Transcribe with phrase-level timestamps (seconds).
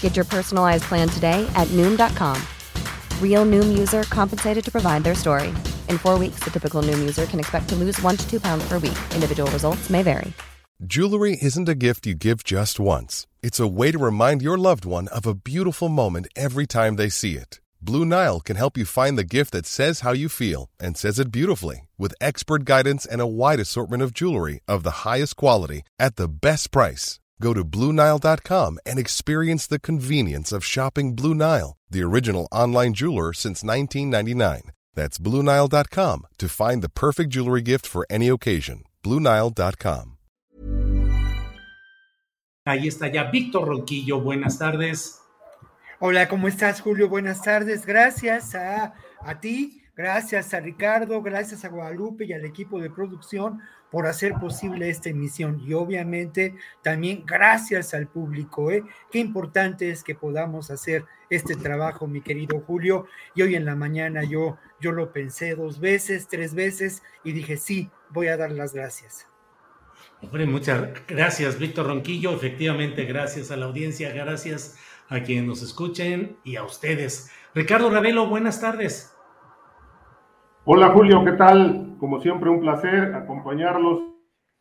[0.00, 2.36] Get your personalized plan today at Noom.com.
[3.22, 5.50] Real Noom user compensated to provide their story.
[5.88, 8.66] In four weeks, the typical Noom user can expect to lose one to two pounds
[8.66, 8.98] per week.
[9.14, 10.32] Individual results may vary.
[10.84, 14.84] Jewelry isn't a gift you give just once, it's a way to remind your loved
[14.84, 17.58] one of a beautiful moment every time they see it.
[17.82, 21.18] Blue Nile can help you find the gift that says how you feel and says
[21.18, 25.82] it beautifully with expert guidance and a wide assortment of jewelry of the highest quality
[25.98, 27.18] at the best price.
[27.40, 33.32] Go to BlueNile.com and experience the convenience of shopping Blue Nile, the original online jeweler
[33.32, 34.72] since 1999.
[34.94, 38.84] That's BlueNile.com to find the perfect jewelry gift for any occasion.
[39.02, 40.18] BlueNile.com.
[42.66, 44.20] Ahí está ya Víctor Ronquillo.
[44.20, 45.20] Buenas tardes.
[46.00, 47.08] Hola, ¿cómo estás, Julio?
[47.08, 47.86] Buenas tardes.
[47.86, 53.60] Gracias a, a ti, gracias a Ricardo, gracias a Guadalupe y al equipo de producción
[53.90, 58.70] por hacer posible esta emisión y obviamente también gracias al público.
[58.70, 58.84] ¿eh?
[59.10, 63.06] Qué importante es que podamos hacer este trabajo, mi querido Julio.
[63.34, 67.56] Y hoy en la mañana yo, yo lo pensé dos veces, tres veces y dije,
[67.56, 69.26] sí, voy a dar las gracias.
[70.20, 72.34] Hombre, muchas gracias, Víctor Ronquillo.
[72.34, 74.76] Efectivamente, gracias a la audiencia, gracias
[75.08, 77.30] a quienes nos escuchen y a ustedes.
[77.54, 79.12] Ricardo Ravelo, buenas tardes.
[80.70, 81.96] Hola Julio, ¿qué tal?
[81.98, 84.02] Como siempre, un placer acompañarlos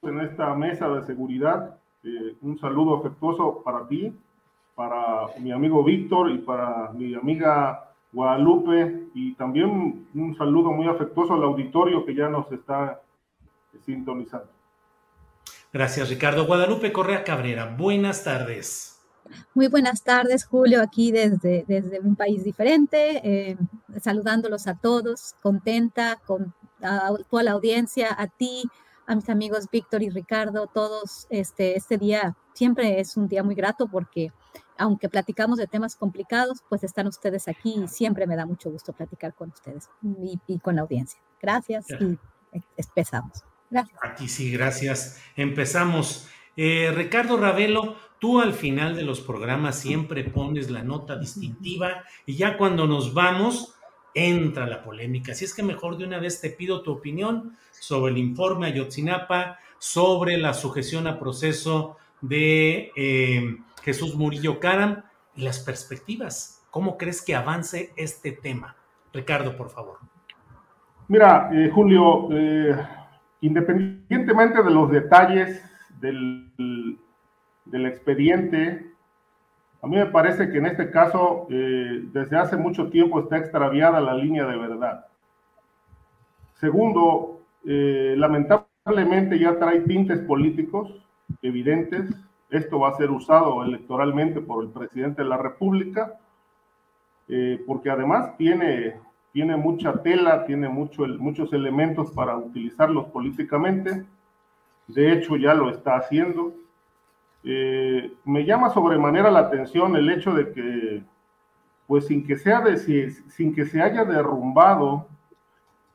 [0.04, 1.76] en esta mesa de seguridad.
[2.02, 4.14] Eh, un saludo afectuoso para ti,
[4.74, 11.34] para mi amigo Víctor y para mi amiga Guadalupe y también un saludo muy afectuoso
[11.34, 13.02] al auditorio que ya nos está
[13.86, 14.48] sintonizando.
[15.74, 16.46] Gracias, Ricardo.
[16.46, 18.97] Guadalupe Correa Cabrera, buenas tardes.
[19.54, 23.58] Muy buenas tardes, Julio, aquí desde, desde un país diferente, eh,
[24.02, 28.64] saludándolos a todos, contenta con a toda la audiencia, a ti,
[29.08, 33.56] a mis amigos Víctor y Ricardo, todos, este, este día siempre es un día muy
[33.56, 34.32] grato porque
[34.78, 38.94] aunque platicamos de temas complicados, pues están ustedes aquí y siempre me da mucho gusto
[38.94, 41.20] platicar con ustedes y, y con la audiencia.
[41.42, 42.18] Gracias y
[42.76, 43.44] empezamos.
[43.70, 44.00] Gracias.
[44.02, 45.20] Aquí sí, gracias.
[45.36, 46.28] Empezamos.
[46.56, 52.36] Eh, Ricardo Ravelo, tú al final de los programas siempre pones la nota distintiva y
[52.36, 53.76] ya cuando nos vamos
[54.14, 55.34] entra la polémica.
[55.34, 59.60] Así es que mejor de una vez te pido tu opinión sobre el informe Ayotzinapa,
[59.78, 65.04] sobre la sujeción a proceso de eh, Jesús Murillo Caram
[65.36, 66.66] y las perspectivas.
[66.72, 68.76] ¿Cómo crees que avance este tema?
[69.14, 69.98] Ricardo, por favor.
[71.08, 72.76] Mira, eh, Julio, eh,
[73.42, 75.62] independientemente de los detalles
[76.00, 77.00] del,
[77.72, 78.92] del, expediente,
[79.82, 84.02] a mí me parece que en este caso, eh, desde hace mucho tiempo está extraviada
[84.02, 85.06] la línea de verdad.
[86.56, 91.06] Segundo, eh, lamentablemente ya trae tintes políticos
[91.42, 92.10] evidentes.
[92.50, 96.14] Esto va a ser usado electoralmente por el presidente de la República,
[97.28, 98.96] eh, porque además tiene
[99.38, 104.04] tiene mucha tela, tiene mucho, muchos elementos para utilizarlos políticamente.
[104.88, 106.56] De hecho, ya lo está haciendo.
[107.44, 111.04] Eh, me llama sobremanera la atención el hecho de que,
[111.88, 115.08] pues sin que, sea sin que se haya derrumbado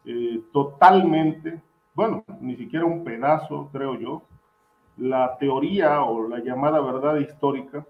[0.05, 1.61] eh, totalmente,
[1.95, 4.23] bueno, ni siquiera un pedazo, creo yo,
[4.97, 7.85] la teoría o la llamada verdad histórica,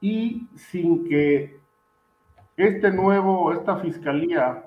[0.00, 1.60] y sin que
[2.56, 4.64] este nuevo, esta fiscalía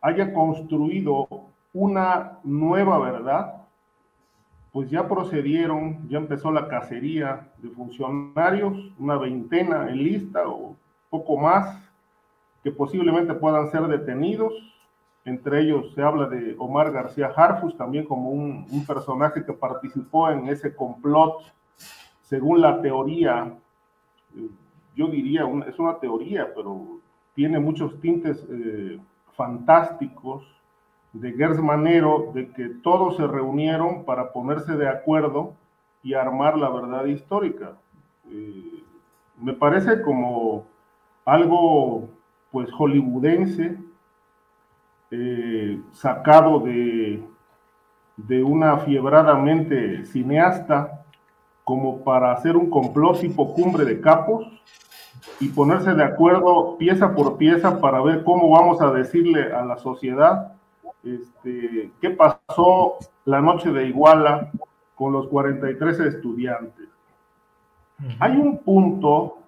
[0.00, 1.26] haya construido
[1.72, 3.61] una nueva verdad,
[4.72, 10.76] pues ya procedieron, ya empezó la cacería de funcionarios, una veintena en lista o
[11.10, 11.78] poco más,
[12.64, 14.54] que posiblemente puedan ser detenidos.
[15.26, 20.48] Entre ellos se habla de Omar García Harfus, también como un, personaje que participó en
[20.48, 21.42] ese complot,
[22.22, 23.54] según la teoría,
[24.96, 26.98] yo diría, es una teoría, pero
[27.34, 28.98] tiene muchos tintes eh,
[29.34, 30.44] fantásticos
[31.12, 35.54] de Gers Manero, de que todos se reunieron para ponerse de acuerdo
[36.02, 37.72] y armar la verdad histórica.
[38.30, 38.82] Eh,
[39.38, 40.64] me parece como
[41.24, 42.08] algo
[42.50, 43.78] pues hollywoodense,
[45.10, 47.22] eh, sacado de,
[48.16, 51.04] de una fiebradamente cineasta,
[51.64, 54.46] como para hacer un complot tipo cumbre de capos,
[55.40, 59.76] y ponerse de acuerdo pieza por pieza para ver cómo vamos a decirle a la
[59.76, 60.52] sociedad
[61.04, 64.50] este, qué pasó la noche de Iguala
[64.94, 66.88] con los 43 estudiantes.
[68.18, 69.38] Hay un punto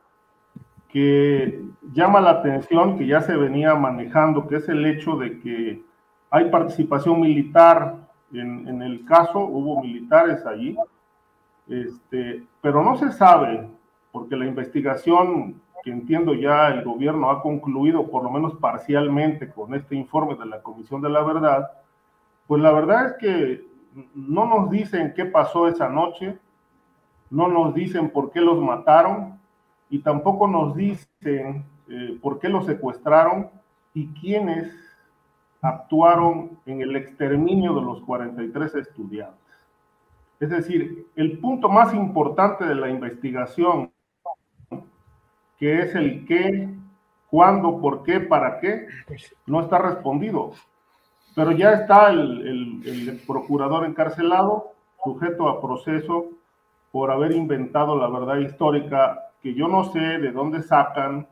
[0.88, 1.60] que
[1.92, 5.82] llama la atención, que ya se venía manejando, que es el hecho de que
[6.30, 7.96] hay participación militar.
[8.32, 10.76] En, en el caso, hubo militares allí,
[11.68, 13.68] este, pero no se sabe,
[14.12, 19.74] porque la investigación que entiendo ya el gobierno ha concluido, por lo menos parcialmente, con
[19.74, 21.70] este informe de la Comisión de la Verdad,
[22.46, 23.66] pues la verdad es que
[24.14, 26.38] no nos dicen qué pasó esa noche,
[27.28, 29.38] no nos dicen por qué los mataron
[29.90, 33.50] y tampoco nos dicen eh, por qué los secuestraron
[33.92, 34.72] y quiénes
[35.60, 39.38] actuaron en el exterminio de los 43 estudiantes.
[40.40, 43.90] Es decir, el punto más importante de la investigación
[45.64, 46.68] que es el qué,
[47.30, 48.86] cuándo, por qué, para qué,
[49.46, 50.52] no está respondido.
[51.34, 54.72] Pero ya está el, el, procurador encarcelado,
[55.02, 56.26] sujeto a proceso
[56.92, 61.26] por haber inventado la verdad histórica, que yo no sé de dónde sacan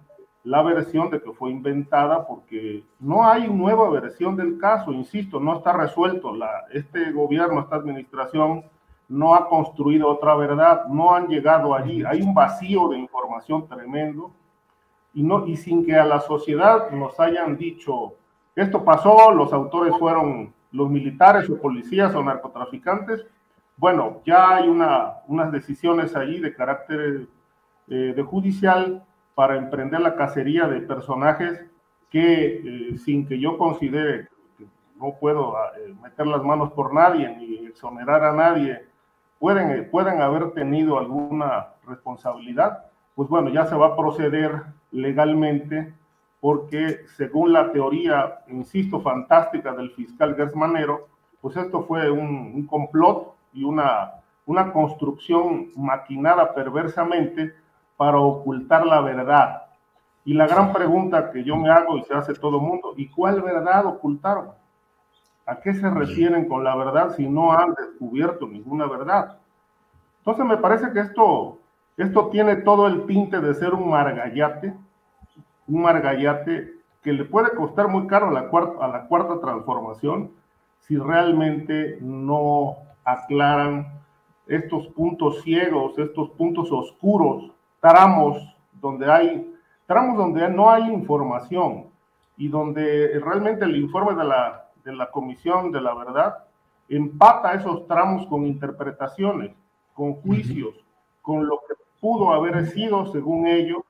[0.45, 5.59] la versión de que fue inventada, porque no hay nueva versión del caso, insisto, no
[5.59, 6.35] está resuelto.
[6.35, 8.65] La, este gobierno, esta administración
[9.13, 14.33] no ha construido otra verdad, no han llegado allí, hay un vacío de información tremendo.
[15.13, 18.15] Y, no, y sin que a la sociedad nos hayan dicho,
[18.57, 23.27] esto pasó, los autores fueron los militares o policías o narcotraficantes,
[23.77, 27.27] bueno, ya hay una, unas decisiones allí de carácter
[27.89, 29.05] eh, de judicial
[29.35, 31.67] para emprender la cacería de personajes
[32.09, 34.67] que eh, sin que yo considere que
[34.97, 38.92] no puedo eh, meter las manos por nadie ni exonerar a nadie
[39.43, 42.85] pueden, pueden haber tenido alguna responsabilidad,
[43.17, 44.63] pues bueno, ya se va a proceder
[44.93, 45.93] legalmente
[46.41, 51.09] porque según la teoría, insisto, fantástica del fiscal Gersmanero,
[51.41, 54.13] pues esto fue un, un complot y una,
[54.47, 57.53] una construcción maquinada perversamente
[57.97, 59.63] para ocultar la verdad.
[60.25, 63.09] Y la gran pregunta que yo me hago y se hace todo el mundo, ¿y
[63.09, 64.62] cuál verdad ocultaron?
[65.47, 69.39] ¿A qué se refieren con la verdad si no han descubierto ninguna verdad?
[70.19, 71.59] Entonces me parece que esto,
[71.97, 74.75] esto tiene todo el tinte de ser un margallate,
[75.67, 80.31] un margallate que le puede costar muy caro a la cuarta, a la cuarta transformación
[80.87, 84.01] si realmente no aclaran
[84.47, 87.51] estos puntos ciegos, estos puntos oscuros,
[87.81, 88.39] tramos
[88.81, 89.55] donde hay,
[89.87, 91.87] tramos donde no hay información
[92.37, 96.45] y donde realmente el informe de la de la Comisión de la Verdad
[96.89, 99.53] empata esos tramos con interpretaciones,
[99.95, 100.75] con juicios,
[101.23, 103.83] con lo que pudo haber sido según ellos,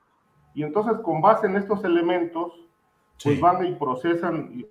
[0.53, 2.53] y entonces con base en estos elementos,
[3.23, 4.65] pues van y procesan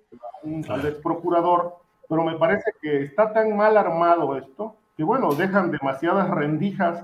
[0.69, 1.75] al ex procurador,
[2.07, 7.03] pero me parece que está tan mal armado esto, que bueno, dejan demasiadas rendijas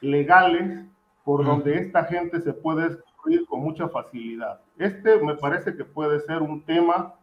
[0.00, 0.84] legales
[1.24, 4.60] por donde esta gente se puede excluir con mucha facilidad.
[4.78, 7.14] Este me parece que puede ser un tema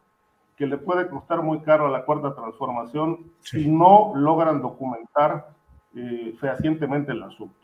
[0.58, 5.50] que le puede costar muy caro a la cuarta transformación si no logran documentar
[5.96, 7.56] eh, fehacientemente el asunto.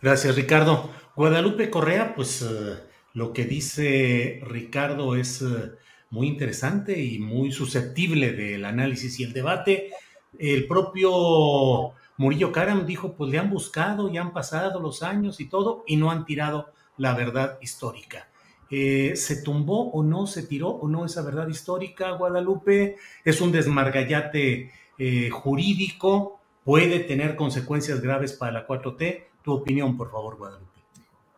[0.00, 0.90] Gracias, Ricardo.
[1.16, 2.76] Guadalupe Correa, pues eh,
[3.14, 5.72] lo que dice Ricardo es eh,
[6.10, 9.90] muy interesante y muy susceptible del análisis y el debate.
[10.38, 15.48] El propio Murillo Karam dijo, pues le han buscado, ya han pasado los años y
[15.48, 18.28] todo, y no han tirado la verdad histórica.
[18.76, 22.96] Eh, ¿Se tumbó o no, se tiró o no esa verdad histórica, Guadalupe?
[23.24, 26.40] ¿Es un desmargallate eh, jurídico?
[26.64, 29.26] ¿Puede tener consecuencias graves para la 4T?
[29.44, 30.72] Tu opinión, por favor, Guadalupe.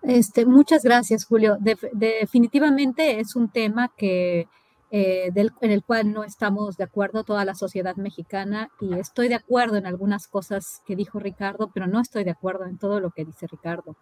[0.01, 1.59] Este, muchas gracias, Julio.
[1.93, 4.49] definitivamente es un tema que,
[4.91, 9.35] eh, en el cual no estamos de acuerdo toda la sociedad mexicana y estoy de
[9.35, 13.11] acuerdo en algunas cosas que dijo Ricardo, pero no estoy de acuerdo en todo lo
[13.11, 13.95] que dice Ricardo.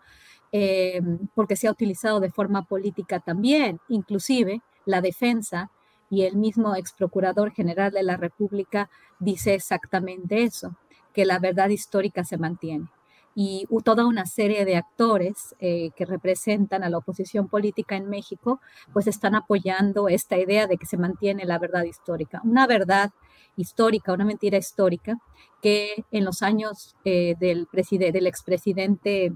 [0.56, 1.00] Eh,
[1.34, 5.72] porque se ha utilizado de forma política también, inclusive la defensa
[6.08, 10.76] y el mismo ex procurador general de la República dice exactamente eso,
[11.12, 12.86] que la verdad histórica se mantiene.
[13.34, 18.60] Y toda una serie de actores eh, que representan a la oposición política en México,
[18.92, 22.40] pues están apoyando esta idea de que se mantiene la verdad histórica.
[22.44, 23.10] Una verdad
[23.56, 25.18] histórica, una mentira histórica,
[25.60, 29.32] que en los años eh, del, del expresidente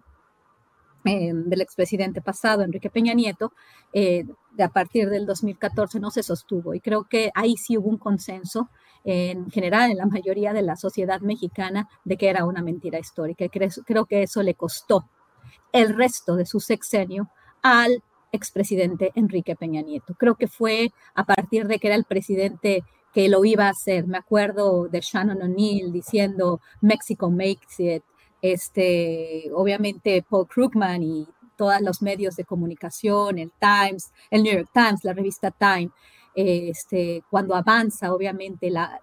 [1.05, 3.53] eh, del expresidente pasado, Enrique Peña Nieto,
[3.93, 4.25] eh,
[4.59, 6.75] a partir del 2014 no se sostuvo.
[6.75, 8.69] Y creo que ahí sí hubo un consenso
[9.05, 13.45] en general, en la mayoría de la sociedad mexicana, de que era una mentira histórica.
[13.45, 15.09] Y creo, creo que eso le costó
[15.73, 17.31] el resto de su sexenio
[17.63, 18.03] al
[18.33, 20.15] expresidente Enrique Peña Nieto.
[20.19, 24.07] Creo que fue a partir de que era el presidente que lo iba a hacer.
[24.07, 28.03] Me acuerdo de Shannon O'Neill diciendo Mexico makes it.
[28.43, 31.27] Este, obviamente Paul Krugman y
[31.57, 35.91] todos los medios de comunicación, el Times, el New York Times, la revista Time,
[36.41, 39.01] este, cuando avanza obviamente la,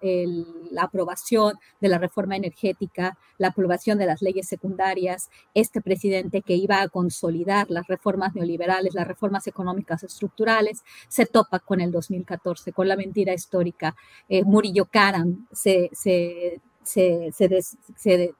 [0.78, 6.80] aprobación de la reforma energética, la aprobación de las leyes secundarias, este presidente que iba
[6.80, 12.88] a consolidar las reformas neoliberales, las reformas económicas estructurales, se topa con el 2014, con
[12.88, 13.94] la mentira histórica.
[14.30, 17.32] Eh, Murillo Karam se, se, se,
[17.96, 18.34] se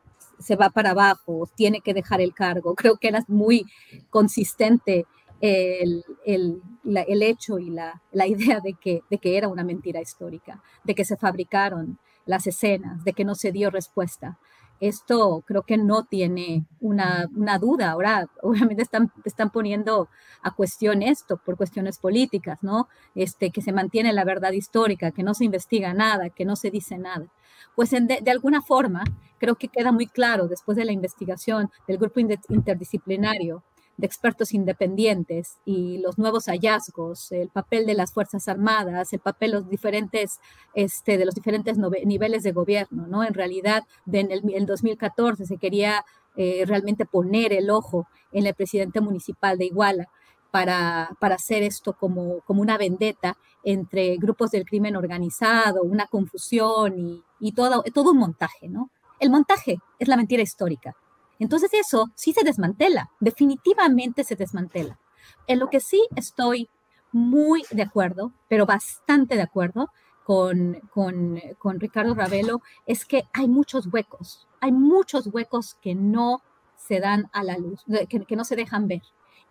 [0.57, 2.75] va para abajo, tiene que dejar el cargo.
[2.75, 3.65] Creo que era muy
[4.11, 5.07] consistente
[5.41, 10.63] el, el, hecho y la, la idea de que, de que era una mentira histórica,
[10.85, 14.39] de que se fabricaron las escenas, de que no se dio respuesta.
[14.81, 17.91] Esto creo que no tiene una, una duda.
[17.91, 20.09] Ahora, obviamente, están, están poniendo
[20.43, 22.89] a cuestión esto por cuestiones políticas, ¿no?
[23.15, 26.71] Este, que se mantiene la verdad histórica, que no se investiga nada, que no se
[26.71, 27.27] dice nada.
[27.75, 29.05] Pues de, de, alguna forma,
[29.39, 33.63] creo que queda muy claro después de la investigación del grupo interdisciplinario
[33.97, 39.53] de expertos independientes y los nuevos hallazgos, el papel de las Fuerzas Armadas, el papel
[39.53, 40.39] los diferentes,
[40.75, 43.25] este, de los diferentes niveles de gobierno, ¿no?
[43.25, 46.05] En realidad, en el, 2014 se quería
[46.37, 50.09] eh, realmente poner el ojo en el presidente municipal de Iguala.
[50.53, 56.99] Para, para, hacer esto como, como una vendetta entre grupos del crimen organizado, una confusión
[56.99, 58.91] y, y todo, todo un montaje, ¿no?
[59.21, 60.95] El montaje es la mentira histórica.
[61.39, 64.99] Entonces eso sí se desmantela, definitivamente se desmantela.
[65.47, 66.69] En lo que sí estoy
[67.13, 69.91] muy de acuerdo, pero bastante de acuerdo
[70.25, 76.43] con, con, Ricardo Ravelo, es que hay muchos huecos, hay muchos huecos que no
[76.77, 79.03] se dan a la luz, que, que no se dejan ver.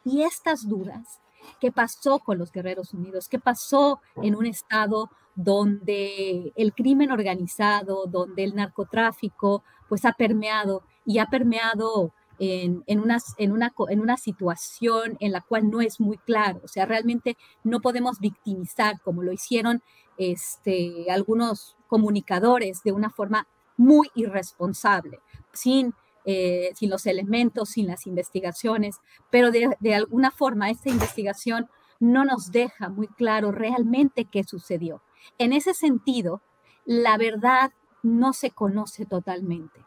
[0.04, 1.22] Y estas dudas,
[1.62, 3.30] ¿qué pasó con los Guerreros Unidos?
[3.30, 10.84] ¿Qué pasó en un estado donde el crimen organizado, donde el narcotráfico, pues ha permeado
[11.06, 15.82] y ha permeado en, en, una, en, una, en una situación en la cual no
[15.82, 16.62] es muy claro.
[16.64, 19.82] O sea, realmente no podemos victimizar como lo hicieron
[20.18, 23.48] este, algunos comunicadores de una forma
[23.78, 25.20] muy irresponsable,
[25.54, 25.94] sin,
[26.26, 28.98] eh, sin los elementos, sin las investigaciones,
[29.30, 31.70] pero de, de alguna forma esta investigación
[32.00, 35.02] no nos deja muy claro realmente qué sucedió.
[35.38, 36.42] En ese sentido,
[36.86, 37.72] la verdad
[38.04, 39.82] no se conoce totalmente.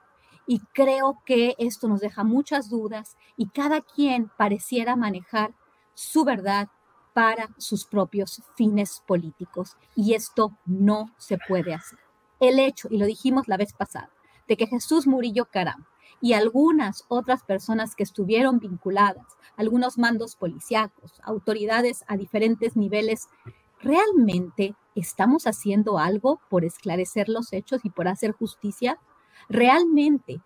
[0.50, 5.55] Y creo que esto nos deja muchas dudas y cada quien pareciera manejar
[5.93, 6.69] su verdad
[7.12, 9.76] para sus propios fines políticos.
[9.95, 11.99] Y esto no se puede hacer.
[12.40, 14.09] El hecho, y lo dijimos la vez pasada,
[14.49, 15.85] de que Jesús Murillo Caram
[16.23, 23.28] y algunas otras personas que estuvieron vinculadas, algunos mandos policíacos, autoridades a diferentes niveles,
[23.81, 28.99] ¿realmente estamos haciendo algo por esclarecer los hechos y por hacer justicia?
[29.49, 30.40] ¿Realmente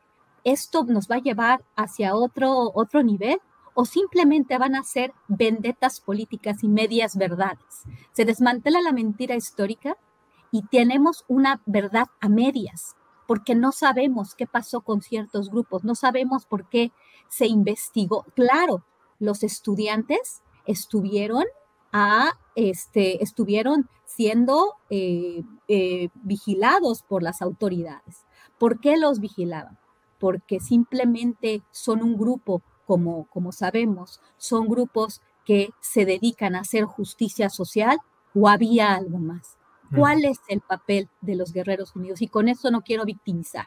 [0.44, 3.38] esto nos va a llevar hacia otro, otro nivel?
[3.74, 7.84] ¿O simplemente van a ser vendetas políticas y medias verdades?
[8.12, 9.96] Se desmantela la mentira histórica
[10.50, 12.94] y tenemos una verdad a medias,
[13.26, 16.92] porque no sabemos qué pasó con ciertos grupos, no sabemos por qué
[17.28, 18.26] se investigó.
[18.34, 18.84] Claro,
[19.18, 21.44] los estudiantes estuvieron
[21.92, 28.26] a, este, estuvieron siendo eh, eh, vigilados por las autoridades.
[28.62, 29.76] ¿Por qué los vigilaban?
[30.20, 36.84] Porque simplemente son un grupo, como, como sabemos, son grupos que se dedican a hacer
[36.84, 37.98] justicia social
[38.32, 39.58] o había algo más.
[39.92, 42.22] ¿Cuál es el papel de los Guerreros Unidos?
[42.22, 43.66] Y con eso no quiero victimizar,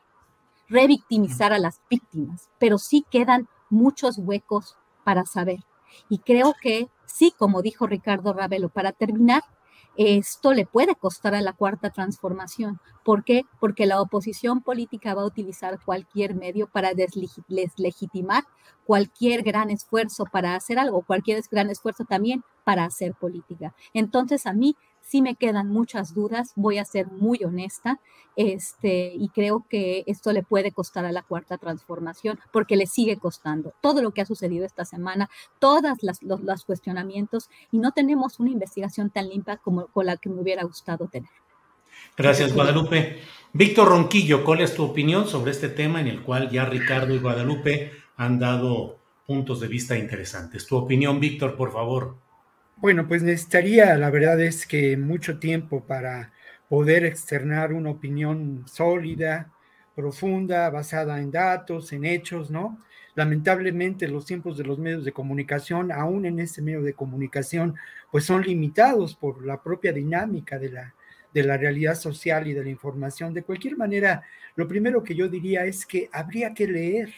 [0.70, 5.60] revictimizar a las víctimas, pero sí quedan muchos huecos para saber.
[6.08, 9.44] Y creo que sí, como dijo Ricardo Ravelo, para terminar,
[9.98, 12.80] esto le puede costar a la cuarta transformación.
[13.04, 13.44] ¿Por qué?
[13.60, 18.44] Porque la oposición política va a utilizar cualquier medio para deslegitimar
[18.86, 23.74] cualquier gran esfuerzo para hacer algo, cualquier gran esfuerzo también para hacer política.
[23.94, 24.76] Entonces a mí
[25.06, 28.00] sí me quedan muchas dudas, voy a ser muy honesta,
[28.36, 33.18] este, y creo que esto le puede costar a la cuarta transformación, porque le sigue
[33.18, 38.50] costando todo lo que ha sucedido esta semana, todos los, cuestionamientos, y no tenemos una
[38.50, 41.30] investigación tan limpia como con la que me hubiera gustado tener.
[42.18, 43.22] Gracias, Guadalupe.
[43.54, 47.20] Víctor Ronquillo, ¿cuál es tu opinión sobre este tema en el cual ya Ricardo y
[47.20, 50.66] Guadalupe han dado puntos de vista interesantes?
[50.66, 52.25] Tu opinión, Víctor, por favor.
[52.78, 56.34] Bueno, pues necesitaría, la verdad es que mucho tiempo para
[56.70, 59.52] poder externar una opinión sólida,
[59.96, 62.78] profunda, basada en datos, en hechos, ¿no?
[63.16, 67.76] Lamentablemente los tiempos de los medios de comunicación, aún en este medio de comunicación,
[68.12, 70.94] pues son limitados por la propia dinámica de la,
[71.34, 73.34] de la realidad social y de la información.
[73.34, 74.24] De cualquier manera,
[74.56, 77.14] lo primero que yo diría es que habría que leer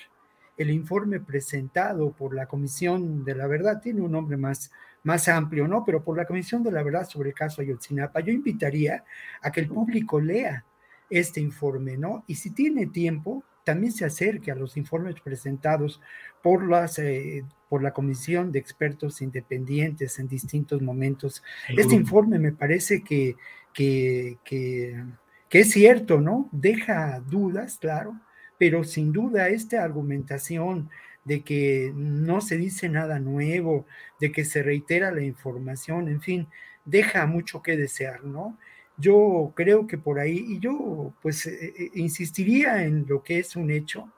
[0.58, 4.72] el informe presentado por la Comisión de la Verdad, tiene un nombre más,
[5.04, 5.84] más amplio, ¿no?
[5.86, 9.04] Pero por la Comisión de la Verdad sobre el caso Ayotzinapa, yo invitaría
[9.42, 10.66] a que el público lea
[11.10, 12.24] este informe, ¿no?
[12.28, 16.02] Y si tiene tiempo, también se acerque a los informes presentados
[16.42, 21.44] por, las, eh, por la Comisión de Expertos Independientes en distintos momentos.
[21.76, 23.36] Este informe me parece que,
[23.74, 25.04] que, que,
[25.50, 26.48] que es cierto, ¿no?
[26.54, 28.20] Deja dudas, claro,
[28.58, 30.90] pero sin duda esta argumentación
[31.28, 33.86] de que no se dice nada nuevo,
[34.22, 36.48] de que se reitera la información, en fin,
[36.86, 38.58] deja mucho que desear, ¿no?
[38.98, 43.58] Yo creo que por ahí, y yo pues eh, eh, insistiría en lo que es
[43.58, 44.10] un hecho,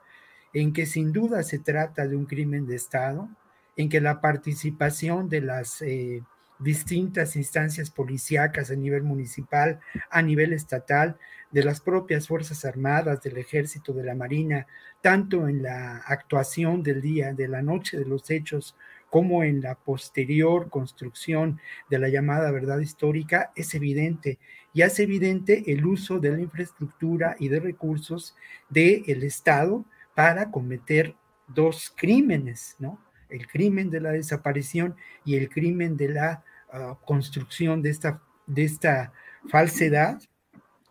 [0.54, 3.28] en que sin duda se trata de un crimen de Estado,
[3.76, 6.22] en que la participación de las eh,
[6.60, 11.18] distintas instancias policíacas a nivel municipal, a nivel estatal,
[11.50, 14.66] de las propias Fuerzas Armadas, del Ejército, de la Marina,
[15.00, 18.76] tanto en la actuación del día, de la noche de los hechos,
[19.08, 24.38] como en la posterior construcción de la llamada verdad histórica, es evidente
[24.72, 28.36] y hace evidente el uso de la infraestructura y de recursos
[28.68, 31.16] del Estado para cometer
[31.48, 33.00] dos crímenes, ¿no?
[33.30, 38.64] El crimen de la desaparición y el crimen de la ah, construcción de esta, de
[38.64, 39.12] esta
[39.48, 40.20] falsedad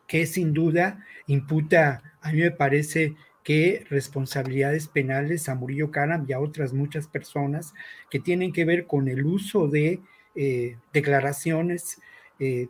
[0.07, 6.33] que sin duda imputa, a mí me parece que responsabilidades penales a Murillo Karam y
[6.33, 7.73] a otras muchas personas
[8.09, 10.01] que tienen que ver con el uso de
[10.35, 11.99] eh, declaraciones
[12.39, 12.67] eh,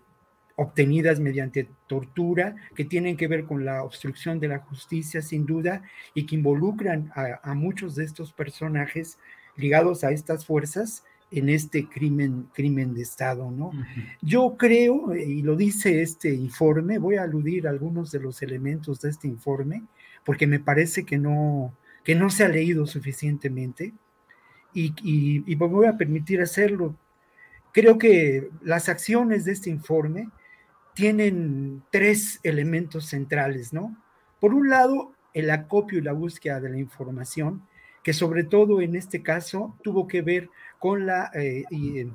[0.56, 5.84] obtenidas mediante tortura, que tienen que ver con la obstrucción de la justicia, sin duda,
[6.14, 9.18] y que involucran a, muchos de estos personajes
[9.56, 13.72] ligados a estas fuerzas en este crimen, crimen de Estado, ¿no?
[14.22, 19.00] Yo creo, y lo dice este informe, voy a aludir a algunos de los elementos
[19.02, 19.84] de este informe,
[20.26, 23.94] porque me parece que no, que no se ha leído suficientemente,
[24.74, 26.96] y, y, y me voy a permitir hacerlo.
[27.72, 30.30] Creo que las acciones de este informe
[30.96, 33.96] tienen tres elementos centrales, ¿no?
[34.40, 37.62] Por un lado, el acopio y la búsqueda de la información,
[38.04, 42.08] que sobre todo en este caso tuvo que ver con la eh, eh,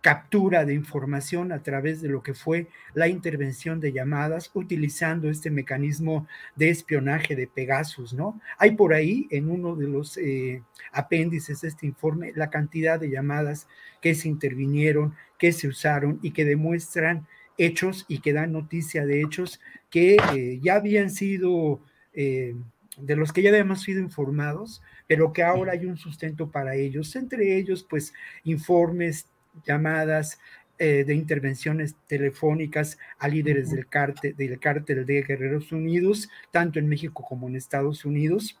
[0.00, 5.50] captura de información a través de lo que fue la intervención de llamadas utilizando este
[5.50, 8.40] mecanismo de espionaje de Pegasus, ¿no?
[8.56, 13.10] Hay por ahí en uno de los eh, apéndices de este informe la cantidad de
[13.10, 13.68] llamadas
[14.00, 17.26] que se intervinieron, que se usaron y que demuestran
[17.58, 21.82] hechos y que dan noticia de hechos que ya habían sido,
[22.14, 24.80] de los que ya habíamos sido informados,
[25.10, 29.26] pero que ahora hay un sustento para ellos, entre ellos pues informes,
[29.66, 30.38] llamadas,
[30.78, 36.88] eh, de intervenciones telefónicas a líderes del cártel, del cártel de Guerreros Unidos, tanto en
[36.88, 38.60] México como en Estados Unidos,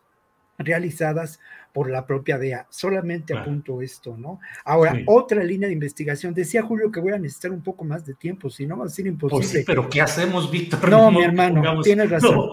[0.60, 1.40] realizadas
[1.72, 2.66] por la propia DEA.
[2.68, 4.40] Solamente apunto esto, ¿no?
[4.64, 6.34] Ahora, otra línea de investigación.
[6.34, 8.88] Decía Julio que voy a necesitar un poco más de tiempo, si no va a
[8.88, 9.40] ser imposible.
[9.40, 10.88] Pues sí, pero ¿qué hacemos, Víctor?
[10.88, 12.50] No, mi hermano, tienes razón.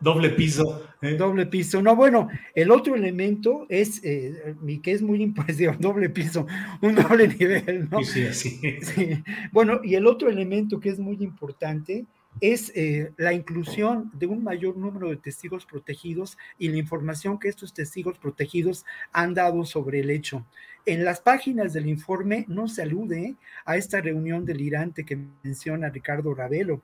[0.00, 0.82] doble piso.
[1.02, 1.14] ¿eh?
[1.14, 1.80] Doble piso.
[1.82, 6.46] No, bueno, el otro elemento es, eh, que es muy importante, doble piso,
[6.80, 8.02] un doble nivel, ¿no?
[8.02, 9.22] Sí, sí, sí.
[9.52, 12.06] Bueno, y el otro elemento que es muy importante
[12.40, 17.48] es eh, la inclusión de un mayor número de testigos protegidos y la información que
[17.48, 20.46] estos testigos protegidos han dado sobre el hecho.
[20.86, 26.34] En las páginas del informe no se alude a esta reunión delirante que menciona Ricardo
[26.34, 26.82] Ravelo.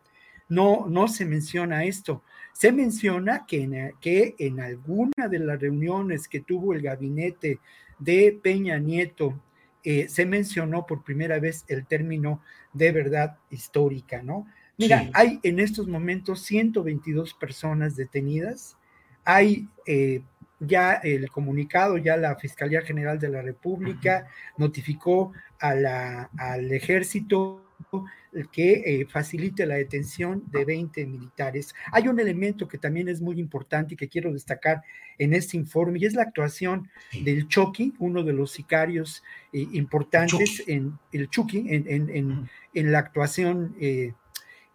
[0.49, 2.23] No, no se menciona esto.
[2.53, 7.61] Se menciona que en, que en alguna de las reuniones que tuvo el gabinete
[7.99, 9.40] de Peña Nieto
[9.83, 14.47] eh, se mencionó por primera vez el término de verdad histórica, ¿no?
[14.76, 18.76] Mira, hay en estos momentos 122 personas detenidas.
[19.24, 20.22] Hay eh,
[20.60, 27.60] ya el comunicado, ya la Fiscalía General de la República notificó a la, al ejército
[28.50, 31.72] que eh, facilite la detención de 20 militares.
[31.92, 34.82] Hay un elemento que también es muy importante y que quiero destacar
[35.18, 36.90] en este informe y es la actuación
[37.22, 43.76] del Chucky, uno de los sicarios eh, importantes en el Chucky, en, en, la actuación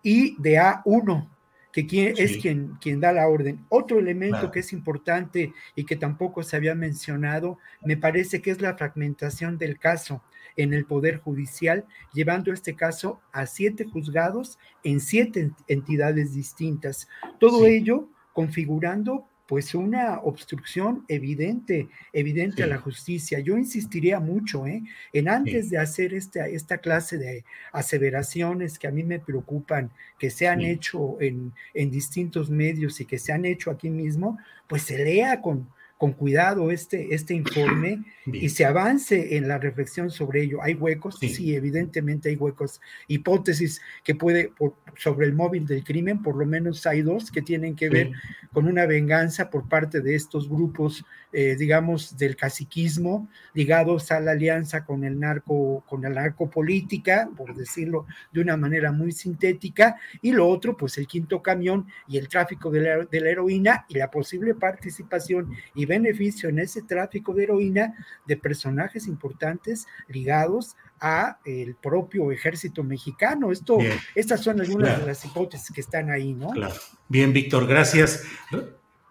[0.03, 1.27] y de A1,
[1.71, 3.65] que es quien, quien da la orden.
[3.69, 8.61] Otro elemento que es importante y que tampoco se había mencionado, me parece que es
[8.61, 10.23] la fragmentación del caso
[10.55, 17.07] en el Poder Judicial, llevando este caso a siete juzgados en siete entidades distintas.
[17.39, 23.39] Todo ello configurando pues una obstrucción evidente, evidente a la justicia.
[23.39, 24.83] Yo insistiría mucho ¿eh?
[25.11, 30.29] en antes de hacer esta, esta clase de aseveraciones que a mí me preocupan, que
[30.29, 34.83] se han hecho en, en distintos medios y que se han hecho aquí mismo, pues
[34.83, 35.67] se lea con,
[35.99, 40.59] con cuidado este, este informe y se avance en la reflexión sobre ello.
[40.63, 41.17] ¿Hay huecos?
[41.19, 41.53] Sí.
[41.53, 42.79] evidentemente hay huecos.
[43.09, 44.53] Hipótesis que puede,
[44.95, 48.11] sobre el móvil del crimen, por lo menos hay dos que tienen que ver
[48.53, 54.31] con una venganza por parte de estos grupos, eh, digamos, del caciquismo, ligados a la
[54.31, 60.31] alianza con el narco, con la narcopolítica, por decirlo de una manera muy sintética, y
[60.31, 63.97] lo otro, pues el quinto camión y el tráfico de la, de la heroína y
[63.97, 67.93] la posible participación y beneficio en ese tráfico de heroína
[68.25, 73.51] de personajes importantes ligados a el propio ejército mexicano.
[73.51, 73.79] Esto,
[74.15, 76.51] estas son algunas de las hipótesis que están ahí, ¿no?
[76.51, 76.75] Claro.
[77.07, 78.23] Bien, Víctor, gracias.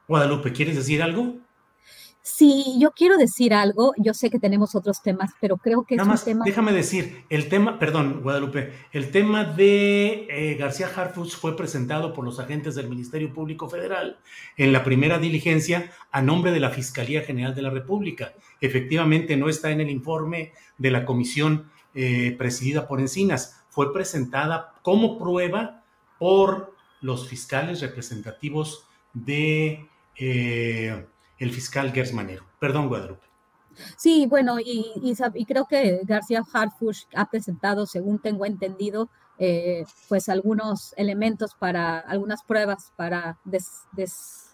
[0.07, 1.37] Guadalupe, ¿quieres decir algo?
[2.29, 3.95] Sí, yo quiero decir algo.
[3.97, 7.25] Yo sé que tenemos otros temas, pero creo que Nada es un más, Déjame decir,
[7.31, 12.75] el tema, perdón, Guadalupe, el tema de eh, García Harfuch fue presentado por los agentes
[12.75, 14.19] del Ministerio Público Federal
[14.59, 18.35] en la primera diligencia a nombre de la Fiscalía General de la República.
[18.61, 23.64] Efectivamente, no está en el informe de la comisión eh, presidida por Encinas.
[23.71, 25.83] Fue presentada como prueba
[26.19, 29.88] por los fiscales representativos de.
[30.14, 31.07] Eh,
[31.38, 32.44] el fiscal Gers Manero.
[32.59, 33.27] Perdón, Guadalupe.
[33.96, 40.29] Sí, bueno, y, y, creo que García Harfush ha presentado, según tengo entendido, eh, pues
[40.29, 43.38] algunos elementos para, algunas pruebas para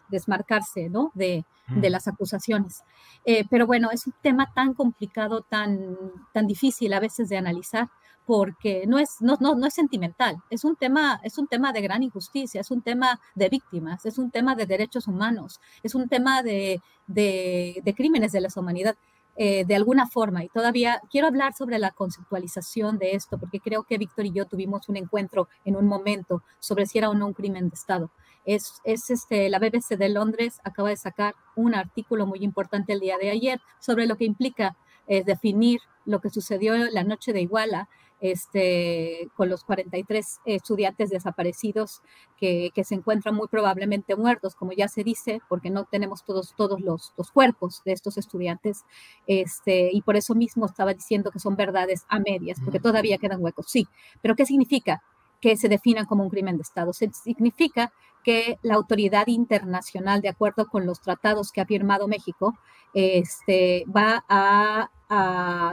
[0.09, 1.11] desmarcarse, ¿no?
[1.15, 2.83] De, de, las acusaciones.
[3.25, 5.97] Eh, pero bueno, es un tema tan complicado, tan,
[6.33, 7.89] tan difícil a veces de analizar,
[8.27, 11.83] porque no es, no, no, no es sentimental, es un, tema, es un tema de
[11.83, 16.09] gran injusticia, es un tema de víctimas, es un tema de derechos humanos, es un
[16.09, 18.97] tema de, de, de crímenes de la humanidad.
[19.37, 20.45] Eh, de alguna forma.
[20.45, 24.47] Y todavía quiero hablar sobre la conceptualización de esto, porque creo que Víctor y yo
[24.47, 28.13] tuvimos un encuentro en un momento sobre si era o no un crimen de Estado.
[28.45, 33.01] Es, es este, la BBC de Londres acaba de sacar un artículo muy importante el
[33.01, 34.77] día de ayer sobre lo que implica
[35.07, 37.89] eh, definir lo que sucedió la noche de Iguala
[38.21, 42.01] este, con los 43 estudiantes desaparecidos
[42.39, 46.81] que, se encuentran muy probablemente muertos, como ya se dice, porque no tenemos todos, todos
[46.81, 48.85] los, los, cuerpos de estos estudiantes,
[49.27, 53.43] este, y por eso mismo estaba diciendo que son verdades a medias, porque todavía quedan
[53.43, 53.87] huecos, sí,
[54.23, 55.03] pero ¿qué significa?
[55.45, 56.95] Que se definan como un crimen de Estado.
[56.95, 57.93] significa
[58.25, 62.55] que la autoridad internacional, de acuerdo con los tratados que ha firmado México,
[62.95, 64.89] este, va a,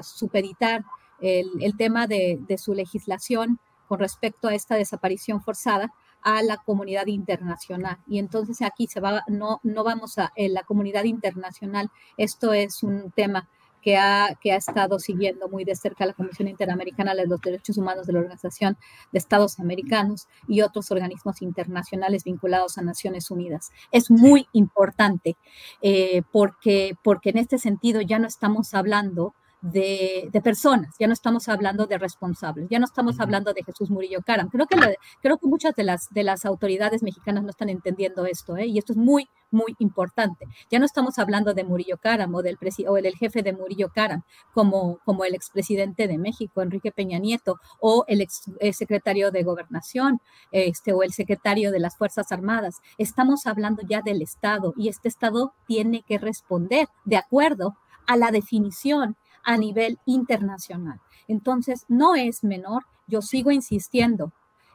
[0.04, 0.84] supeditar
[1.22, 7.98] el, tema de, su legislación con respecto a esta desaparición forzada a la comunidad internacional.
[8.08, 11.90] Y entonces aquí se va, no, no vamos a la comunidad internacional.
[12.18, 13.48] Esto es un tema
[13.82, 17.78] que ha, que ha estado siguiendo muy de cerca la Comisión Interamericana de los Derechos
[17.78, 18.78] Humanos de la Organización
[19.12, 23.72] de Estados Americanos y otros organismos internacionales vinculados a Naciones Unidas.
[23.91, 25.38] Es muy importante
[25.82, 31.47] eh, porque, porque en este sentido ya no estamos hablando de, personas, ya no estamos
[31.47, 34.50] hablando de responsables, ya no estamos hablando de Jesús Murillo Caram.
[34.50, 34.76] Creo que,
[35.21, 38.65] creo que muchas de las, de las autoridades mexicanas no están entendiendo esto, ¿eh?
[38.65, 40.45] y esto es muy, muy importante.
[40.71, 44.24] Ya no estamos hablando de Murillo Caram o del, o el, jefe de Murillo Caram,
[44.54, 48.43] como, como el expresidente de México, Enrique Peña Nieto, o el ex
[48.74, 50.21] secretario de Gobernación,
[50.52, 52.78] este, o el secretario de las Fuerzas Armadas.
[52.97, 57.76] Estamos hablando ya del Estado, y este Estado tiene que responder de acuerdo
[58.08, 61.00] a la definición a nivel internacional.
[61.28, 64.32] Entonces, no es menor, yo sigo insistiendo,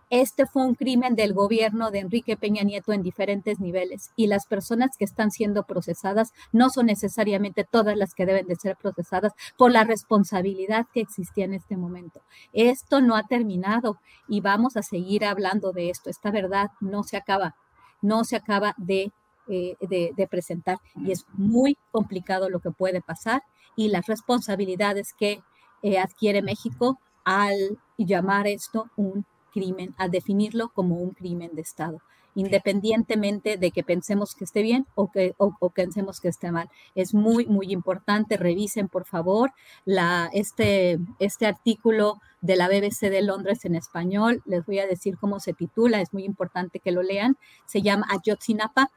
[0.09, 4.47] este fue un crimen del gobierno de Enrique Peña Nieto en diferentes niveles y las
[4.47, 9.33] personas que están siendo procesadas no son necesariamente todas las que deben de ser procesadas
[9.59, 12.21] por la responsabilidad que existía en este momento.
[12.53, 13.99] Esto no ha terminado
[14.29, 16.09] y vamos a seguir hablando de esto.
[16.09, 17.57] Esta verdad no se acaba,
[18.01, 19.11] no se acaba de
[19.49, 23.45] eh, de, presentar y es muy complicado lo que puede pasar
[23.77, 25.43] y las responsabilidades que
[25.83, 32.01] eh, adquiere México al llamar esto un crimen, al definirlo como un crimen de Estado
[32.37, 36.69] independientemente de que pensemos que esté bien o que o, pensemos que esté mal.
[36.95, 38.37] Es muy, muy importante.
[38.37, 39.53] Revisen, por favor,
[39.87, 44.43] la, este, este artículo de la BBC de Londres en español.
[44.45, 46.03] Les voy a decir cómo se titula.
[46.03, 47.39] Es muy importante que lo lean.
[47.65, 48.91] Se llama Ayotzinapa,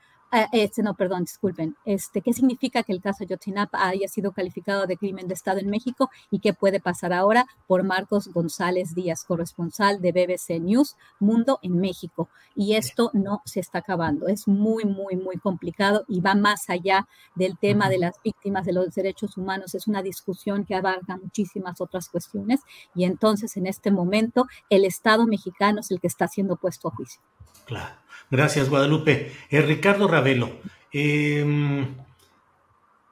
[0.51, 1.75] este, no, perdón, disculpen.
[1.85, 5.69] Este, ¿Qué significa que el caso Yotzinapa haya sido calificado de crimen de Estado en
[5.69, 11.59] México y qué puede pasar ahora por Marcos González Díaz, corresponsal de BBC News Mundo
[11.61, 12.29] en México?
[12.55, 14.27] Y esto no se está acabando.
[14.27, 18.73] Es muy, muy, muy complicado y va más allá del tema de las víctimas de
[18.73, 19.73] los derechos humanos.
[19.73, 22.61] Es una discusión que abarca muchísimas otras cuestiones
[22.93, 26.91] y entonces en este momento el Estado mexicano es el que está siendo puesto a
[26.91, 27.21] juicio.
[27.69, 27.95] Claro.
[28.31, 29.31] Gracias, Guadalupe.
[29.51, 30.49] Eh, Ricardo Ravelo.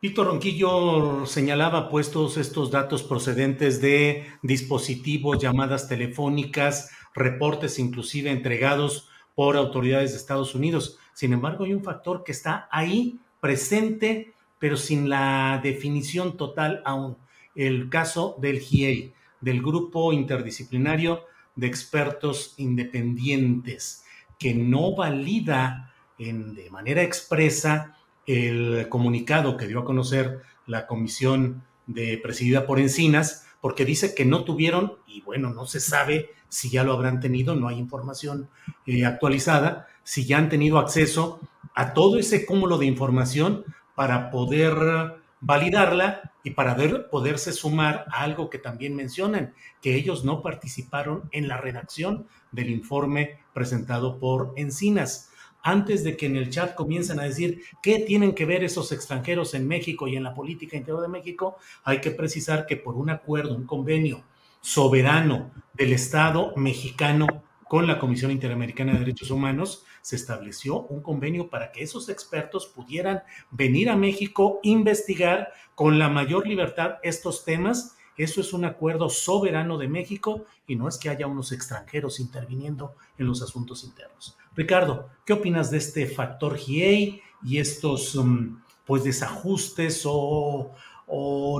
[0.01, 9.09] Víctor Ronquillo señalaba pues todos estos datos procedentes de dispositivos, llamadas telefónicas, reportes inclusive entregados
[9.35, 10.97] por autoridades de Estados Unidos.
[11.13, 17.15] Sin embargo, hay un factor que está ahí presente, pero sin la definición total aún.
[17.53, 24.03] El caso del GIEI, del Grupo Interdisciplinario de Expertos Independientes
[24.37, 31.63] que no valida en, de manera expresa el comunicado que dio a conocer la comisión
[31.85, 36.69] de presidida por Encinas, porque dice que no tuvieron, y bueno, no se sabe si
[36.69, 38.49] ya lo habrán tenido, no hay información
[38.85, 41.39] eh, actualizada, si ya han tenido acceso
[41.73, 46.75] a todo ese cúmulo de información para poder validarla y para
[47.09, 52.69] poderse sumar a algo que también mencionan, que ellos no participaron en la redacción del
[52.69, 55.31] informe presentado por Encinas.
[55.61, 59.53] Antes de que en el chat comiencen a decir qué tienen que ver esos extranjeros
[59.53, 63.09] en México y en la política interior de México, hay que precisar que por un
[63.09, 64.23] acuerdo, un convenio
[64.61, 67.27] soberano del Estado mexicano
[67.67, 72.65] con la Comisión Interamericana de Derechos Humanos, se estableció un convenio para que esos expertos
[72.65, 77.97] pudieran venir a México, investigar con la mayor libertad estos temas.
[78.15, 82.95] Eso es un acuerdo soberano de México y no es que haya unos extranjeros interviniendo
[83.17, 84.37] en los asuntos internos.
[84.55, 90.71] Ricardo, ¿qué opinas de este factor GIEI y estos um, pues desajustes o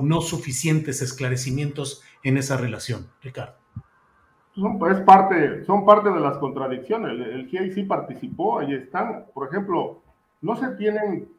[0.01, 3.56] no suficientes esclarecimientos en esa relación, Ricardo?
[4.57, 7.11] Son, es parte, son parte de las contradicciones.
[7.11, 9.25] El, el sí participó, ahí están.
[9.33, 10.01] Por ejemplo,
[10.41, 11.29] no se tienen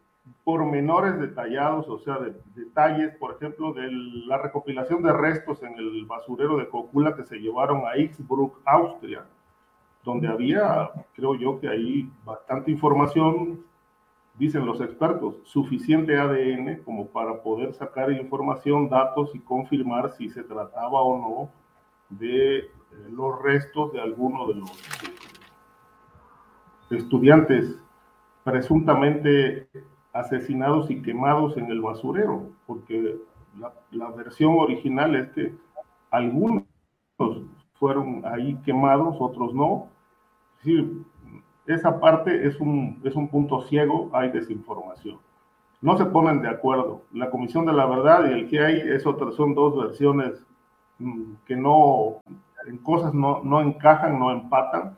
[0.44, 6.04] pormenores detallados, o sea, de, detalles, por ejemplo, de la recopilación de restos en el
[6.07, 9.24] basurero de Cocula que se llevaron a Innsbruck, Austria,
[10.04, 13.64] donde había, creo yo que ahí bastante información,
[14.38, 20.44] dicen los expertos, suficiente ADN como para poder sacar información, datos y confirmar si se
[20.44, 21.50] trataba o no
[22.11, 22.70] de
[23.11, 24.70] los restos de algunos de los
[26.90, 27.81] eh, estudiantes
[28.44, 29.68] presuntamente
[30.12, 33.16] asesinados y quemados en el basurero, porque
[33.90, 35.55] la, versión original es que
[36.11, 36.64] algunos
[37.74, 39.88] fueron ahí quemados, otros no.
[41.66, 45.18] esa parte es un, es un punto ciego, hay desinformación.
[45.81, 47.03] No se ponen de acuerdo.
[47.12, 50.44] La Comisión de la Verdad y el que hay es otra, son dos versiones
[50.98, 52.20] mm, que no,
[52.76, 54.96] cosas no, no encajan, no empatan.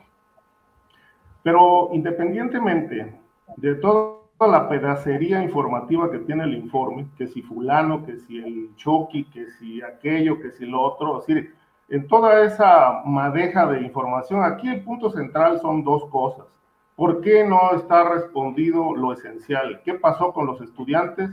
[1.43, 3.15] Pero independientemente
[3.57, 8.75] de toda la pedacería informativa que tiene el informe, que si fulano, que si el
[8.77, 11.55] Chucky, que si aquello, que si lo otro, es decir,
[11.89, 16.47] en toda esa madeja de información, aquí el punto central son dos cosas.
[16.95, 19.81] ¿Por qué no está respondido lo esencial?
[19.85, 21.31] ¿Qué pasó con los estudiantes?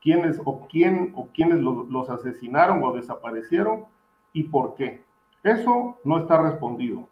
[0.00, 3.84] ¿Quiénes o quién o quiénes los, los asesinaron o desaparecieron?
[4.32, 5.04] ¿Y por qué?
[5.42, 7.08] Eso no está respondido.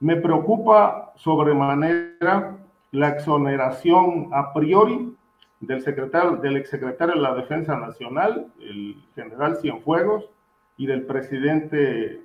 [0.00, 2.56] Me preocupa sobremanera
[2.90, 5.14] la exoneración a priori
[5.60, 10.28] del secretario, del exsecretario de la Defensa Nacional, el general Cienfuegos,
[10.76, 11.06] y del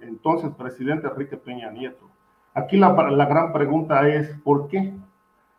[0.02, 2.10] entonces presidente Enrique Peña Nieto.
[2.54, 4.94] Aquí la, la gran pregunta es, ¿por qué?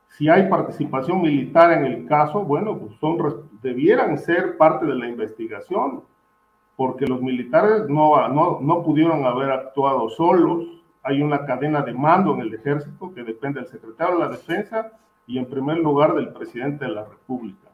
[0.09, 3.19] Si hay participación militar en el caso, bueno, pues son,
[3.61, 6.05] debieran ser parte de la investigación
[6.77, 10.65] porque los militares no, no, no pudieron haber actuado solos.
[11.03, 14.93] Hay una cadena de mando en el ejército que depende del secretario de la defensa
[15.27, 17.69] y en primer lugar del presidente de la República.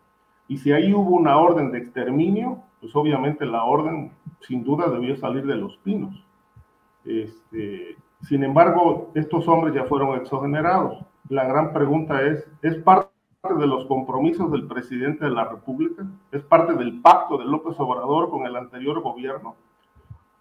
[0.49, 5.17] Y si ahí hubo una orden de exterminio, pues obviamente la orden sin duda debió
[5.17, 6.25] salir de los pinos.
[7.05, 11.05] Este, sin embargo, estos hombres ya fueron exonerados.
[11.29, 13.12] La gran pregunta es, ¿es parte
[13.43, 18.31] de los compromisos del presidente de la República, es parte del pacto de López Obrador
[18.31, 19.57] con el anterior gobierno.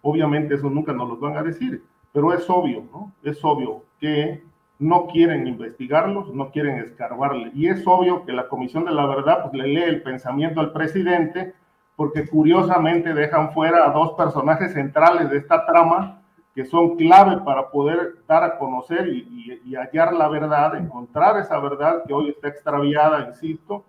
[0.02, 3.12] Obviamente eso nunca nos lo van a decir, pero es obvio, ¿no?
[3.24, 4.44] Es obvio que
[4.78, 7.50] no quieren investigarlos, no quieren escarbarle.
[7.54, 10.72] Y es obvio que la Comisión de la Verdad pues, le lee el pensamiento al
[10.72, 11.54] presidente,
[11.96, 16.21] porque curiosamente dejan fuera a dos personajes centrales de esta trama,
[16.54, 21.58] que son clave para poder dar a conocer y, y, hallar la verdad, encontrar esa
[21.58, 23.84] verdad que hoy está extraviada, insisto,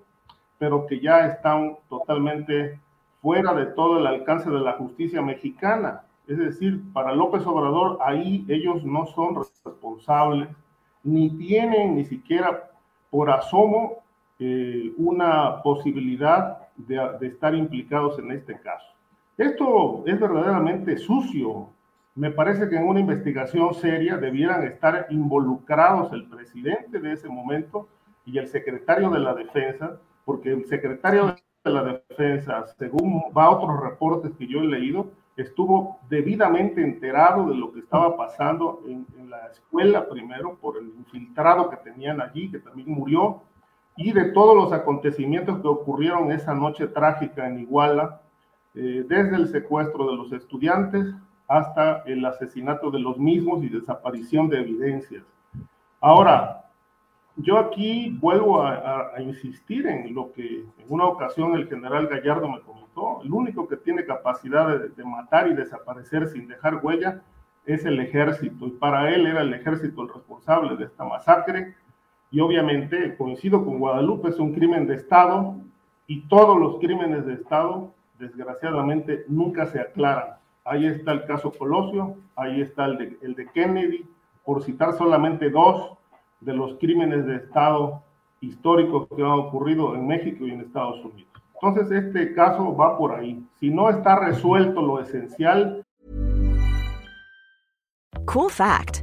[0.57, 2.79] pero que ya están totalmente
[3.21, 6.03] fuera de todo el alcance de la justicia mexicana.
[6.25, 10.47] Es decir, para López Obrador, ahí ellos no son responsables,
[11.03, 12.69] ni tienen ni siquiera
[13.09, 14.03] por asomo
[14.39, 18.87] eh, una posibilidad de, de estar implicados en este caso.
[19.37, 21.67] Esto es verdaderamente sucio.
[22.15, 27.87] Me parece que en una investigación seria debieran estar involucrados el presidente de ese momento
[28.23, 33.81] y el secretario de la defensa, porque el secretario de la defensa, según va otros
[33.81, 39.31] reportes que yo he leído, estuvo debidamente enterado de lo que estaba pasando en, en,
[39.31, 43.41] la escuela primero por el infiltrado que tenían allí, que también murió,
[43.97, 48.21] y de todos los acontecimientos que ocurrieron esa noche trágica en Iguala,
[48.75, 51.15] eh, desde el secuestro de los estudiantes
[51.47, 55.23] hasta el asesinato de los mismos y desaparición de evidencias.
[55.99, 56.63] Ahora,
[57.37, 62.61] yo aquí vuelvo a, insistir en lo que en una ocasión el general Gallardo me
[62.61, 63.21] comentó.
[63.23, 67.21] El único que tiene capacidad de, matar y desaparecer sin dejar huella
[67.65, 68.67] es el ejército.
[68.67, 71.75] Y para él era el ejército el responsable de esta masacre.
[72.29, 75.55] Y obviamente, coincido con Guadalupe, es un crimen de Estado
[76.05, 80.35] y todos los crímenes de Estado desgraciadamente nunca se aclaran.
[80.65, 84.05] Ahí está el caso Colosio, ahí está el de, el de Kennedy,
[84.45, 85.97] por citar solamente dos
[86.39, 88.01] de los crímenes de Estado
[88.39, 91.31] históricos que han ocurrido en México y en Estados Unidos.
[91.61, 93.41] Entonces, este caso va por ahí.
[93.59, 95.83] Si no está resuelto lo esencial.
[98.25, 99.02] Cool fact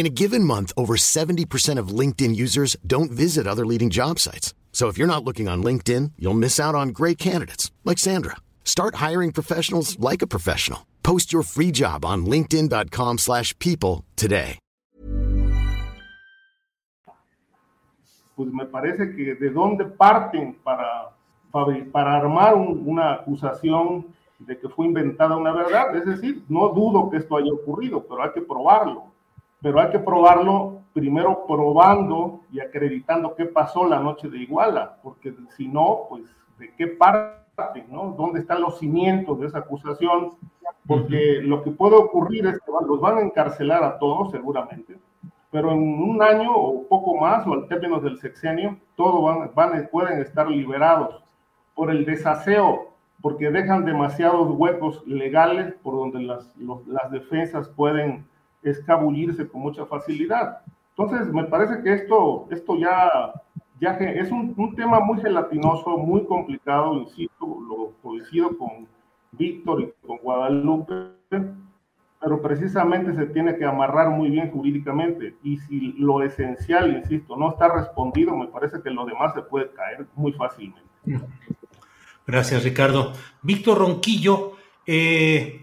[0.00, 4.54] In a given month, over 70% of LinkedIn users don't visit other leading job sites.
[4.72, 8.36] So if you're not looking on LinkedIn, you'll miss out on great candidates like Sandra.
[8.64, 10.86] Start hiring professionals like a professional.
[11.02, 14.58] Post your free job on linkedin.com/people today.
[18.36, 21.12] Pues me parece que de dónde parten para
[21.92, 24.06] para armar un, una acusación
[24.38, 28.22] de que fue inventada una verdad, es decir, no dudo que esto haya ocurrido, pero
[28.22, 29.09] hay que probarlo.
[29.62, 35.34] Pero hay que probarlo primero probando y acreditando qué pasó la noche de Iguala, porque
[35.56, 36.24] si no, pues
[36.58, 38.14] de qué parte, ¿no?
[38.16, 40.32] ¿Dónde están los cimientos de esa acusación?
[40.86, 44.98] Porque lo que puede ocurrir es que los van a encarcelar a todos seguramente,
[45.50, 49.88] pero en un año o poco más, o al término del sexenio, todos van, van,
[49.90, 51.22] pueden estar liberados
[51.74, 52.88] por el desaseo,
[53.20, 58.26] porque dejan demasiados huecos legales por donde las, los, las defensas pueden
[58.62, 60.60] escabullirse con mucha facilidad.
[60.96, 63.32] Entonces, me parece que esto, esto ya,
[63.80, 68.86] es un, un tema muy gelatinoso, muy complicado, insisto, lo coincido con
[69.32, 70.94] Víctor y con Guadalupe,
[72.20, 75.34] pero precisamente se tiene que amarrar muy bien jurídicamente.
[75.42, 79.70] Y si lo esencial, insisto, no está respondido, me parece que lo demás se puede
[79.70, 80.88] caer muy fácilmente.
[82.26, 83.14] Gracias, Ricardo.
[83.42, 84.52] Víctor Ronquillo,
[84.86, 85.59] eh,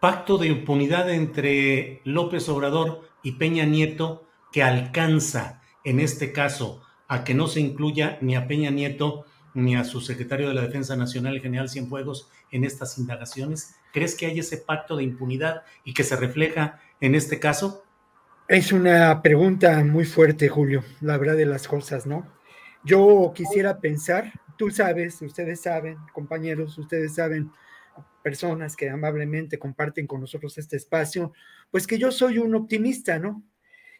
[0.00, 7.24] pacto de impunidad entre López Obrador y Peña Nieto que alcanza, en este caso, a
[7.24, 10.94] que no se incluya ni a Peña Nieto ni a su secretario de la Defensa
[10.94, 13.76] Nacional, general Cienfuegos, en estas indagaciones?
[13.92, 17.84] ¿Crees que hay ese pacto de impunidad y que se refleja en este caso?
[18.46, 22.26] Es una pregunta muy fuerte, Julio, la verdad de las cosas, ¿no?
[22.84, 27.50] Yo quisiera pensar, tú sabes, ustedes saben, compañeros, ustedes saben,
[28.28, 31.32] personas que amablemente comparten con nosotros este espacio,
[31.70, 33.42] pues que yo soy un optimista, ¿no?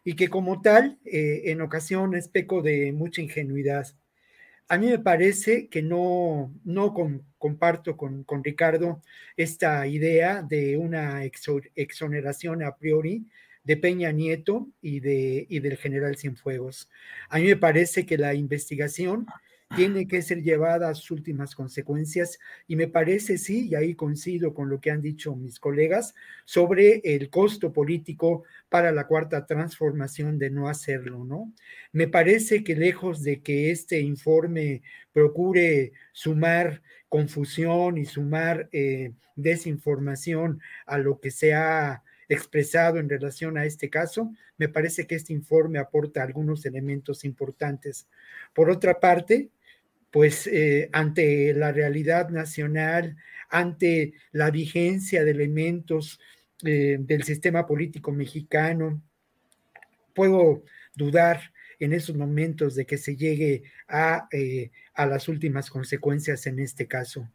[0.05, 3.87] Y que como tal, eh, en ocasiones peco de mucha ingenuidad.
[4.69, 6.93] A mí me parece que no, no
[7.39, 9.01] comparto con, con, Ricardo
[9.35, 13.29] esta idea de una exoneración a priori
[13.65, 16.91] de Peña Nieto y, de, y del general Cienfuegos.
[17.31, 19.27] A mí me parece que la investigación
[19.77, 24.55] tiene que ser llevada a sus últimas consecuencias y me parece, sí, y ahí coincido
[24.55, 26.15] con lo que han dicho mis colegas,
[26.45, 31.53] sobre el costo político para la cuarta transformación de no hacerlo, ¿no?
[31.93, 40.61] Me parece que lejos de que este informe procure sumar confusión y sumar eh, desinformación
[40.87, 45.33] a lo que se ha expresado en relación a este caso, me parece que este
[45.33, 48.07] informe aporta algunos elementos importantes.
[48.53, 49.51] Por otra parte,
[50.11, 53.17] pues eh, ante la realidad nacional,
[53.51, 56.21] ante la vigencia de elementos
[56.65, 59.03] eh, del sistema político mexicano,
[60.15, 66.47] puedo dudar en esos momentos de que se llegue a, eh, a las últimas consecuencias
[66.47, 67.31] en este caso.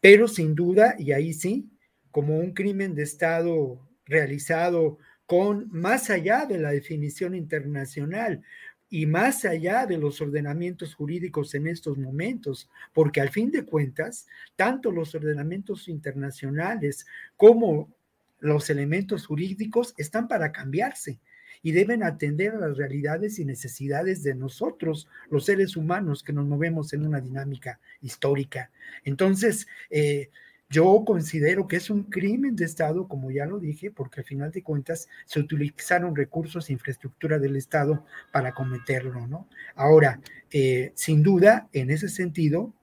[0.00, 1.68] Pero sin duda, y ahí sí,
[2.10, 8.42] como un crimen de Estado realizado con más allá de la definición internacional
[8.90, 14.26] y más allá de los ordenamientos jurídicos en estos momentos, porque al fin de cuentas,
[14.56, 17.92] tanto los ordenamientos internacionales como
[18.40, 21.18] los elementos jurídicos están para cambiarse
[21.62, 26.46] y deben atender a las realidades y necesidades de nosotros, los seres humanos que nos
[26.46, 28.70] movemos en una dinámica histórica.
[29.04, 30.30] Entonces, eh,
[30.70, 34.50] yo considero que es un crimen de Estado, como ya lo dije, porque al final
[34.50, 39.48] de cuentas se utilizaron recursos e infraestructura del Estado para cometerlo, ¿no?
[39.74, 42.74] Ahora, eh, sin duda, en ese sentido,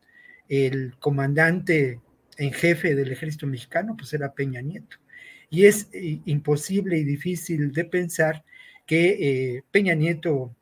[0.49, 1.99] el comandante
[2.37, 4.97] en jefe del ejército mexicano, pues era Peña Nieto.
[5.49, 8.43] Y es eh, imposible y difícil de pensar
[8.87, 10.55] que eh, Peña Nieto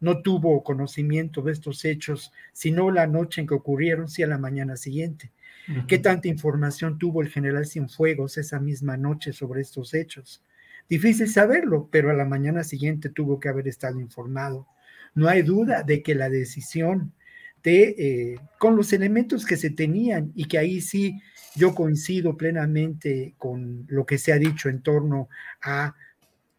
[0.00, 4.38] no tuvo conocimiento de estos hechos, sino la noche en que ocurrieron, sí a la
[4.38, 5.32] mañana siguiente.
[5.86, 10.42] ¿Qué tanta información tuvo el general Cienfuegos esa misma noche sobre estos hechos?
[10.88, 14.66] Difícil saberlo, pero a la mañana siguiente tuvo que haber estado informado.
[15.14, 17.12] No hay duda de que la decisión
[17.62, 21.20] de, eh, con los elementos que se tenían, y que ahí sí
[21.54, 25.28] yo coincido plenamente con lo que se ha dicho en torno
[25.62, 25.94] a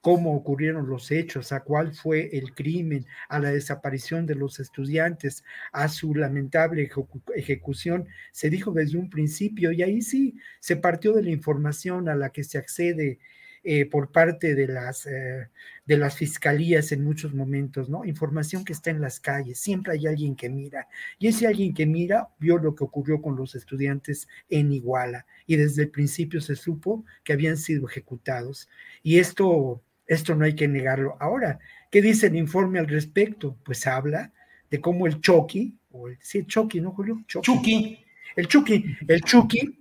[0.01, 5.43] cómo ocurrieron los hechos, a cuál fue el crimen, a la desaparición de los estudiantes,
[5.71, 6.89] a su lamentable
[7.35, 12.15] ejecución, se dijo desde un principio y ahí sí se partió de la información a
[12.15, 13.19] la que se accede
[13.61, 15.49] eh, por parte de las, eh,
[15.85, 18.05] de las fiscalías en muchos momentos, ¿no?
[18.05, 20.87] Información que está en las calles, siempre hay alguien que mira.
[21.17, 25.57] Y ese alguien que mira vio lo que ocurrió con los estudiantes en Iguala y
[25.57, 28.69] desde el principio se supo que habían sido ejecutados.
[29.03, 31.15] Y esto esto no hay que negarlo.
[31.19, 31.59] Ahora,
[31.91, 33.55] ¿qué dice el informe al respecto?
[33.63, 34.33] Pues habla
[34.69, 37.23] de cómo el Chucky, o el, sí, Chucky, ¿no, Julio?
[37.27, 38.03] Chucky.
[38.35, 39.79] El Chucky, el Chucky,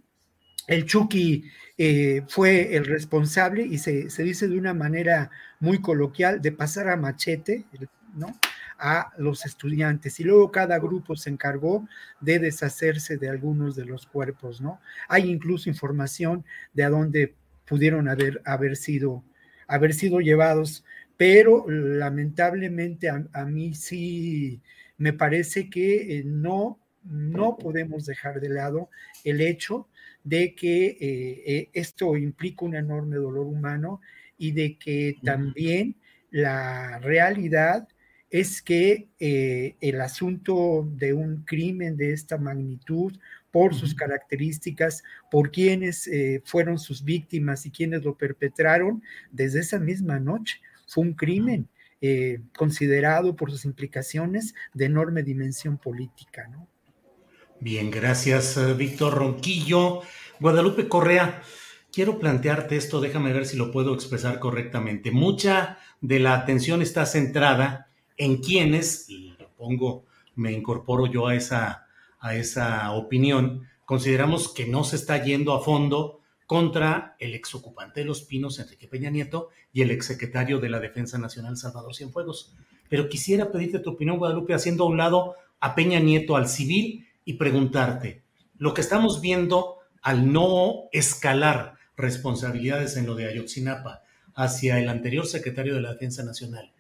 [0.67, 1.45] el Chucky
[1.77, 6.89] eh, fue el responsable y se, se, dice de una manera muy coloquial de pasar
[6.89, 7.65] a machete,
[8.15, 8.39] ¿no?
[8.79, 11.89] a los estudiantes y luego cada grupo se encargó
[12.21, 14.81] de deshacerse de algunos de los cuerpos, ¿no?
[15.09, 17.35] Hay incluso información de a dónde
[17.67, 19.25] pudieron haber, haber sido
[19.69, 20.85] haber sido llevados,
[21.17, 24.61] pero lamentablemente a, mí sí
[24.97, 28.89] me parece que eh, no, no podemos dejar de lado
[29.25, 29.89] el hecho
[30.25, 34.01] de que eh, eh, esto implica un enorme dolor humano
[34.39, 35.97] y de que también
[36.31, 37.89] la realidad
[38.31, 43.17] es que el asunto de un crimen de esta magnitud
[43.51, 49.79] por sus características, por quienes eh, fueron sus víctimas y quienes lo perpetraron desde esa
[49.79, 50.61] misma noche.
[50.87, 51.69] Fue un crimen
[52.01, 56.47] eh, considerado por sus implicaciones de enorme dimensión política.
[56.49, 56.69] ¿no?
[57.61, 60.03] Bien, gracias, eh, Víctor Ronquillo.
[60.39, 61.43] Guadalupe Correa,
[61.93, 65.11] quiero plantearte esto, déjame ver si lo puedo expresar correctamente.
[65.11, 70.05] Mucha de la atención está centrada en quienes, y lo pongo,
[70.37, 71.88] me incorporo yo a esa
[72.21, 78.07] a esa opinión, consideramos que no se está yendo a fondo contra el exocupante de
[78.07, 82.55] Los Pinos, Enrique Peña Nieto, y el exsecretario de la Defensa Nacional, Salvador Cienfuegos.
[82.89, 87.07] Pero quisiera pedirte tu opinión, Guadalupe, haciendo a un lado a Peña Nieto al civil
[87.25, 88.23] y preguntarte,
[88.57, 94.03] lo que estamos viendo al no escalar responsabilidades en lo de Ayotzinapa
[94.35, 96.73] hacia el anterior secretario de la Defensa Nacional,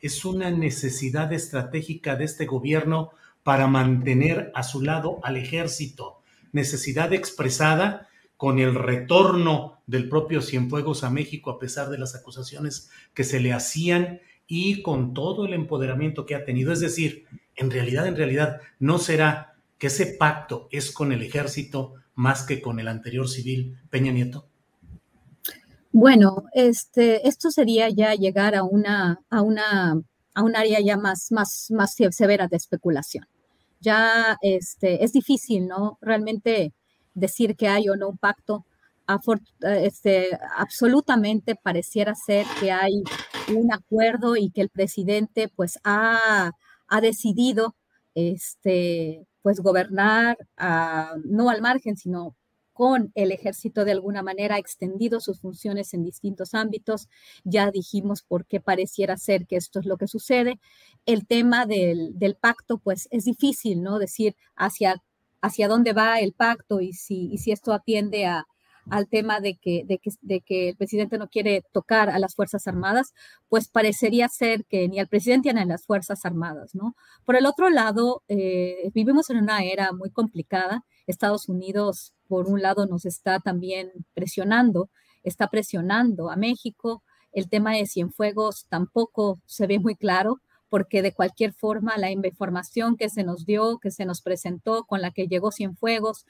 [0.00, 3.10] ¿es una necesidad estratégica de este gobierno
[3.48, 6.20] para mantener a su lado al ejército,
[6.52, 12.90] necesidad expresada con el retorno del propio Cienfuegos a México a pesar de las acusaciones
[13.14, 16.74] que se le hacían y con todo el empoderamiento que ha tenido.
[16.74, 17.24] Es decir,
[17.56, 22.60] en realidad, en realidad, no será que ese pacto es con el ejército más que
[22.60, 24.46] con el anterior civil Peña Nieto.
[25.90, 30.02] Bueno, este, esto sería ya llegar a una, a una,
[30.34, 33.26] a un área ya más, más, más severa de especulación
[33.80, 35.98] ya este, es difícil, ¿no?
[36.00, 36.72] Realmente
[37.14, 38.64] decir que hay o no un pacto.
[39.62, 43.02] Este, absolutamente pareciera ser que hay
[43.54, 46.52] un acuerdo y que el presidente pues ha,
[46.88, 47.74] ha decidido
[48.14, 50.36] este, pues gobernar
[51.24, 52.36] no al margen, sino
[52.78, 57.08] con el ejército de alguna manera ha extendido sus funciones en distintos ámbitos.
[57.42, 60.60] Ya dijimos por qué pareciera ser que esto es lo que sucede.
[61.04, 63.98] El tema del, pacto, pues es difícil, ¿no?
[63.98, 65.02] Decir hacia,
[65.40, 68.46] hacia dónde va el pacto y si, si esto atiende a,
[68.90, 69.84] al tema de que
[70.48, 73.12] el presidente no quiere tocar a las Fuerzas Armadas,
[73.48, 76.94] pues parecería ser que ni al presidente ni a las Fuerzas Armadas, ¿no?
[77.24, 80.84] Por el otro lado, eh, vivimos en una era muy complicada.
[81.08, 84.90] Estados Unidos, por un lado, nos está también presionando,
[85.24, 87.02] está presionando a México.
[87.32, 92.96] El tema de Cienfuegos tampoco se ve muy claro porque de cualquier forma la información
[92.96, 96.26] que se nos dio, que se nos presentó, con la que llegó Cienfuegos,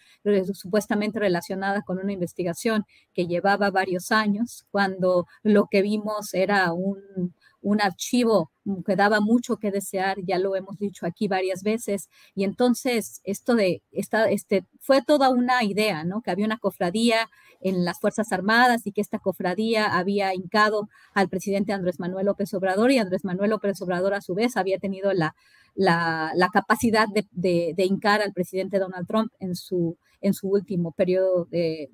[0.55, 7.35] supuestamente relacionada con una investigación que llevaba varios años, cuando lo que vimos era un,
[7.61, 8.53] un archivo
[8.87, 13.55] que daba mucho que desear, ya lo hemos dicho aquí varias veces, y entonces esto
[13.55, 16.23] de, esta, este, fue toda una idea, ¿no?
[16.23, 17.29] Que había una cofradía
[17.61, 22.53] en las Fuerzas Armadas y que esta cofradía había hincado al presidente Andrés Manuel López
[22.55, 25.35] Obrador y Andrés Manuel López Obrador a su vez había tenido la,
[25.75, 30.93] la, capacidad de, de, de hincar al presidente Donald Trump en su en su último
[30.93, 31.89] periodo de,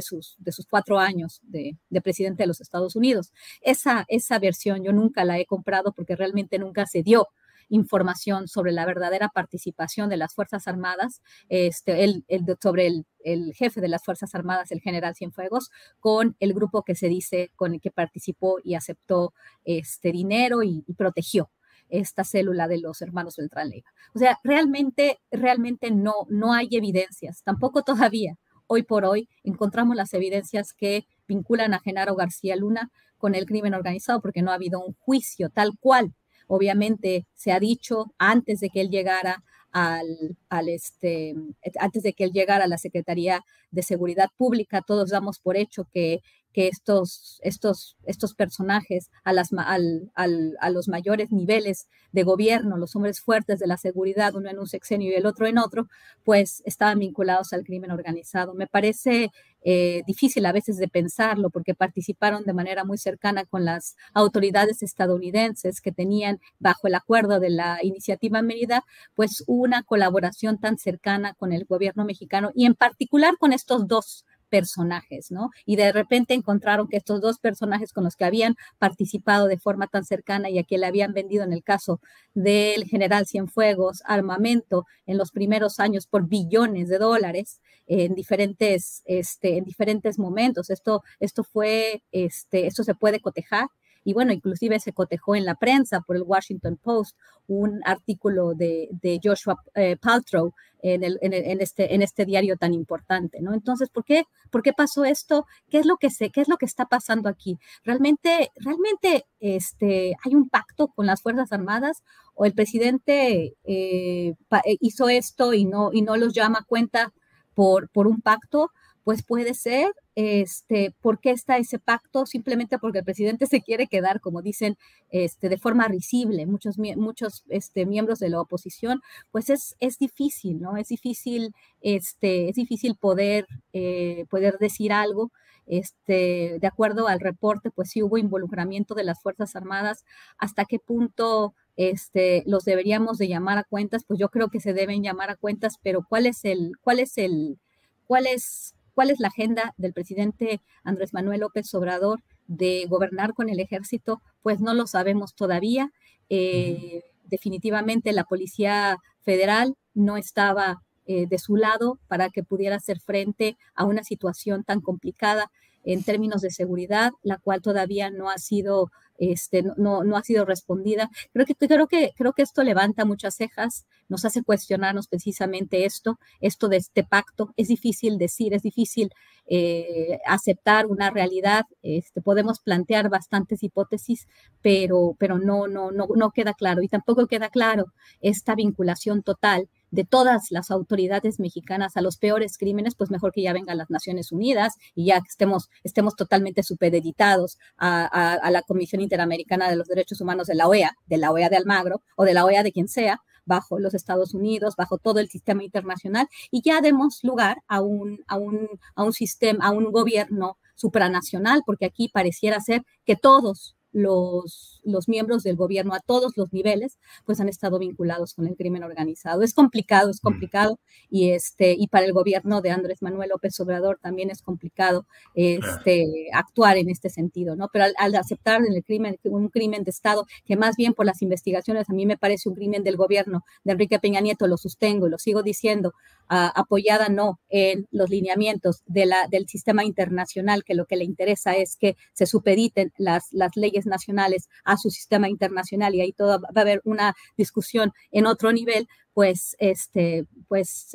[0.00, 3.32] sus, de sus cuatro años de, presidente de los Estados Unidos.
[3.62, 7.28] Esa, esa versión yo nunca la he comprado porque realmente nunca se dio
[7.68, 12.24] información sobre la verdadera participación de las Fuerzas Armadas, este, el,
[12.62, 12.86] sobre
[13.24, 17.50] el, jefe de las Fuerzas Armadas, el general Cienfuegos, con el grupo que se dice
[17.56, 19.34] con el que participó y aceptó
[19.64, 21.50] este dinero y protegió
[21.88, 23.90] esta célula de los hermanos Beltrán Leiva.
[24.14, 28.36] O sea, realmente, realmente no, no hay evidencias, tampoco todavía.
[28.68, 33.74] Hoy por hoy encontramos las evidencias que vinculan a Genaro García Luna con el crimen
[33.74, 36.14] organizado porque no ha habido un juicio tal cual.
[36.46, 39.42] Obviamente se ha dicho antes de que él llegara
[39.72, 41.34] al, al, este,
[41.78, 45.86] antes de que él llegara a la Secretaría de Seguridad Pública, todos damos por hecho
[45.92, 46.20] que
[46.56, 52.78] que estos, estos, estos personajes a, las, al, al, a los mayores niveles de gobierno,
[52.78, 55.86] los hombres fuertes de la seguridad, uno en un sexenio y el otro en otro,
[56.24, 58.54] pues estaban vinculados al crimen organizado.
[58.54, 59.32] Me parece
[59.64, 64.82] eh, difícil a veces de pensarlo porque participaron de manera muy cercana con las autoridades
[64.82, 68.82] estadounidenses que tenían bajo el acuerdo de la iniciativa Mérida,
[69.14, 74.24] pues una colaboración tan cercana con el gobierno mexicano y en particular con estos dos
[74.56, 75.50] personajes, ¿no?
[75.66, 79.86] Y de repente encontraron que estos dos personajes con los que habían participado de forma
[79.86, 82.00] tan cercana y a quien le habían vendido en el caso
[82.32, 89.58] del general Cienfuegos armamento en los primeros años por billones de dólares en diferentes, este,
[89.58, 90.70] en diferentes momentos.
[90.70, 93.68] Esto, esto fue, este, esto se puede cotejar
[94.06, 97.16] y bueno, inclusive se cotejó en la prensa por el Washington Post
[97.48, 103.40] un artículo de, Joshua eh, Paltrow en, el, en, este, en este diario tan importante,
[103.40, 103.52] ¿no?
[103.52, 105.44] Entonces, ¿por qué, ¿por qué pasó esto?
[105.68, 106.08] ¿Qué es lo que?
[106.32, 107.58] ¿Qué es lo que está pasando aquí?
[107.82, 112.04] ¿Realmente, realmente este, hay un pacto con las Fuerzas Armadas
[112.36, 114.34] o el presidente eh,
[114.64, 117.12] eh, hizo esto y no, y no los llama a cuenta
[117.54, 118.70] por, por un pacto?
[119.06, 122.26] Pues puede ser, este, ¿por qué está ese pacto?
[122.26, 124.76] Simplemente porque el presidente se quiere quedar, como dicen,
[125.10, 126.44] este, de forma risible.
[126.44, 130.76] Muchos, muchos este, miembros de la oposición, pues es, es difícil, ¿no?
[130.76, 131.52] Es difícil,
[131.82, 135.30] este, es difícil poder, eh, poder decir algo.
[135.66, 140.04] Este, de acuerdo al reporte, pues sí hubo involucramiento de las Fuerzas Armadas.
[140.36, 144.02] ¿Hasta qué punto este, los deberíamos de llamar a cuentas?
[144.04, 147.18] Pues yo creo que se deben llamar a cuentas, pero ¿cuál es el, cuál es
[147.18, 147.60] el,
[148.08, 153.50] cuál es ¿Cuál es la agenda del presidente Andrés Manuel López Obrador de gobernar con
[153.50, 154.22] el ejército?
[154.40, 155.92] Pues no lo sabemos todavía.
[156.30, 162.98] Eh, definitivamente la Policía Federal no estaba eh, de su lado para que pudiera hacer
[163.00, 165.50] frente a una situación tan complicada
[165.84, 171.10] en términos de seguridad, la cual todavía no ha sido este, no, ha sido respondida.
[171.32, 176.18] Creo que, creo, que, creo que esto levanta muchas cejas, nos hace cuestionarnos precisamente esto,
[176.40, 177.52] esto de este pacto.
[177.56, 179.10] Es difícil decir, es difícil
[179.46, 181.64] eh, aceptar una realidad.
[181.82, 184.26] Este, podemos plantear bastantes hipótesis,
[184.62, 186.82] pero, pero no, no, no, no queda claro.
[186.82, 187.86] Y tampoco queda claro
[188.20, 193.42] esta vinculación total de todas las autoridades mexicanas a los peores crímenes, pues mejor que
[193.42, 199.68] ya vengan las Naciones Unidas y ya estemos, estemos totalmente supeditados a, la Comisión Interamericana
[199.68, 202.44] de los Derechos Humanos de la OEA, de la OEA de Almagro o de la
[202.44, 206.80] OEA de quien sea, bajo los Estados Unidos, bajo todo el sistema internacional, y ya
[206.80, 212.08] demos lugar a un, a un, a un sistema, a un gobierno supranacional, porque aquí
[212.08, 217.48] pareciera ser que todos los, los miembros del gobierno a todos los niveles, pues han
[217.48, 219.42] estado vinculados con el crimen organizado.
[219.42, 220.26] Es complicado, es mm.
[220.26, 220.78] complicado,
[221.08, 226.28] y, este, y para el gobierno de Andrés Manuel López Obrador también es complicado este,
[226.34, 227.70] actuar en este sentido, ¿no?
[227.72, 231.88] Pero al, aceptar el crimen, un crimen de Estado, que más bien por las investigaciones
[231.88, 235.10] a mí me parece un crimen del gobierno de Enrique Peña Nieto, lo sostengo y
[235.10, 235.94] lo sigo diciendo,
[236.28, 241.56] apoyada no en los lineamientos de la, del sistema internacional, que lo que le interesa
[241.56, 246.40] es que se supediten las, las leyes nacionales a su sistema internacional y ahí todo
[246.40, 250.94] va a haber una discusión en otro nivel, pues, este, pues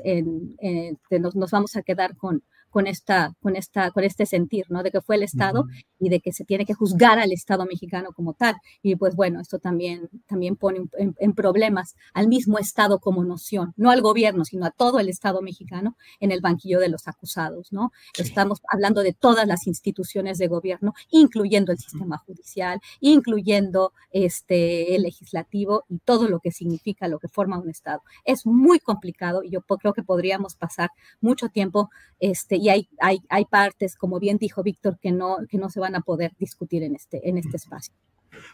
[1.09, 4.81] nos, nos, vamos a quedar con, con, esta, con, esta, con este sentir, ¿no?
[4.81, 5.65] De que fue el Estado
[5.99, 8.55] y de que se tiene que juzgar al Estado mexicano como tal.
[8.81, 13.91] Y pues bueno, esto también, también pone en, problemas al mismo Estado como noción, no
[13.91, 17.91] al gobierno, sino a todo el Estado mexicano en el banquillo de los acusados, ¿no?
[18.17, 25.03] Estamos hablando de todas las instituciones de gobierno, incluyendo el sistema judicial, incluyendo este, el
[25.03, 28.01] legislativo y todo lo que significa, lo que forma un Estado.
[28.25, 30.89] Es muy complicado y yo creo que podríamos pasar
[31.19, 31.89] mucho tiempo
[32.19, 35.79] este, y hay, hay, hay partes, como bien dijo Víctor, que no, que no se
[35.79, 37.93] van a poder discutir en este, en este espacio.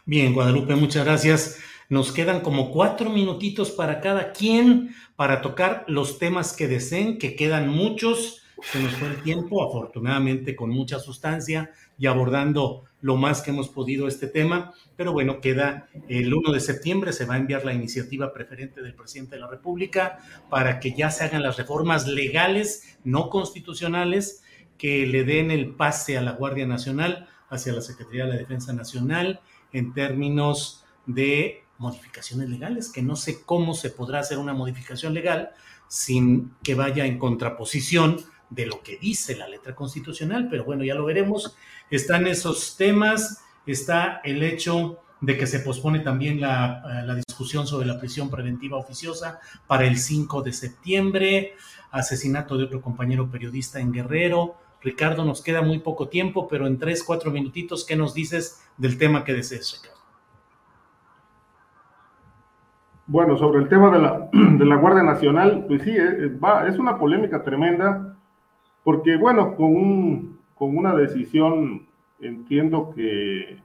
[0.04, 1.58] Bien, Guadalupe, muchas gracias.
[1.88, 7.36] Nos quedan como cuatro minutitos para cada quien para tocar los temas que deseen, que
[7.36, 8.42] quedan muchos.
[8.72, 13.68] Se nos fue el tiempo, afortunadamente con mucha sustancia y abordando lo más que hemos
[13.68, 17.72] podido este tema, pero bueno, queda el 1 de septiembre, se va a enviar la
[17.72, 20.18] iniciativa preferente del presidente de la República
[20.50, 24.42] para que ya se hagan las reformas legales, no constitucionales,
[24.78, 28.72] que le den el pase a la Guardia Nacional hacia la Secretaría de la Defensa
[28.72, 29.40] Nacional
[29.72, 35.50] en términos de modificaciones legales, que no sé cómo se podrá hacer una modificación legal
[35.88, 38.18] sin que vaya en contraposición
[38.50, 41.56] de lo que dice la letra constitucional, pero bueno, ya lo veremos.
[41.90, 47.86] Están esos temas, está el hecho de que se pospone también la, la, discusión sobre
[47.86, 51.54] la prisión preventiva oficiosa para el 5 de septiembre,
[51.90, 54.56] asesinato de otro compañero periodista en Guerrero.
[54.80, 58.96] Ricardo, nos queda muy poco tiempo, pero en tres, cuatro minutitos, ¿qué nos dices del
[58.96, 59.98] tema que desees, Ricardo?
[63.08, 66.78] Bueno, sobre el tema de la, de la Guardia Nacional, pues sí, es, va, es
[66.78, 68.17] una polémica tremenda
[68.88, 71.86] porque bueno, con, con una decisión,
[72.20, 73.60] entiendo que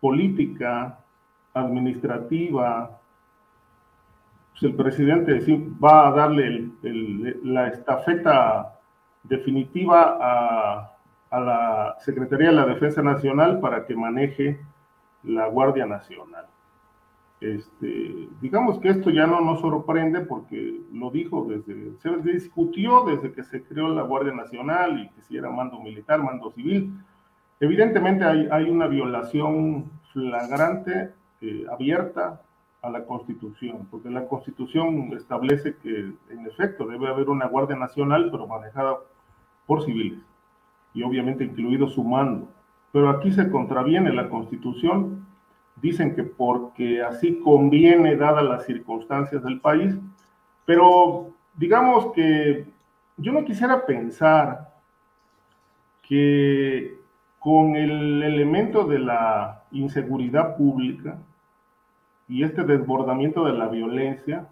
[0.00, 1.00] política,
[1.52, 2.98] administrativa,
[4.52, 5.38] pues el presidente
[5.84, 6.70] va a darle
[7.42, 8.78] la estafeta
[9.22, 10.96] definitiva a,
[11.28, 14.58] a, la Secretaría de la Defensa Nacional para que maneje
[15.24, 16.46] la Guardia Nacional.
[17.40, 23.32] Este, digamos que esto ya no nos sorprende porque lo dijo desde, se discutió desde
[23.32, 26.94] que se creó la Guardia Nacional y que si era mando militar, mando civil.
[27.60, 32.40] Evidentemente hay, hay una violación flagrante, eh, abierta
[32.80, 38.28] a la Constitución, porque la Constitución establece que en efecto debe haber una Guardia Nacional,
[38.30, 38.96] pero manejada
[39.66, 40.20] por civiles,
[40.92, 42.48] y obviamente incluido su mando.
[42.92, 45.23] Pero aquí se contraviene la Constitución
[45.84, 49.94] dicen que porque así conviene dadas las circunstancias del país,
[50.64, 52.64] pero digamos que
[53.18, 54.72] yo no quisiera pensar
[56.00, 56.94] que
[57.38, 61.18] con el elemento de la inseguridad pública
[62.28, 64.48] y este desbordamiento de la violencia,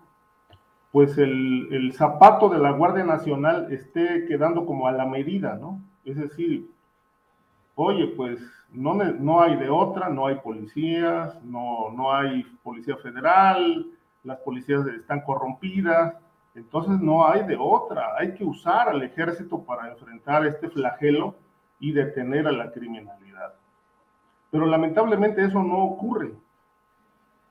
[0.91, 5.81] pues el, el, zapato de la Guardia Nacional esté quedando como a la medida, ¿no?
[6.05, 6.69] Es decir,
[7.75, 13.87] oye, pues no, no hay de otra, no hay policías, no, no hay policía federal,
[14.25, 16.15] las policías están corrompidas,
[16.55, 21.35] entonces no hay de otra, hay que usar al ejército para enfrentar este flagelo
[21.81, 23.55] y detener a la criminalidad.
[24.51, 26.33] Pero lamentablemente eso no ocurre.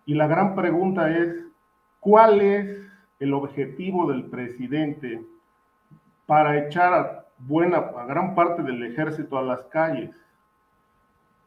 [0.06, 1.46] Y la gran pregunta es,
[2.00, 2.80] ¿cuál es
[3.20, 5.24] el objetivo del presidente
[6.26, 10.12] para echar a buena, a gran parte del ejército a las calles?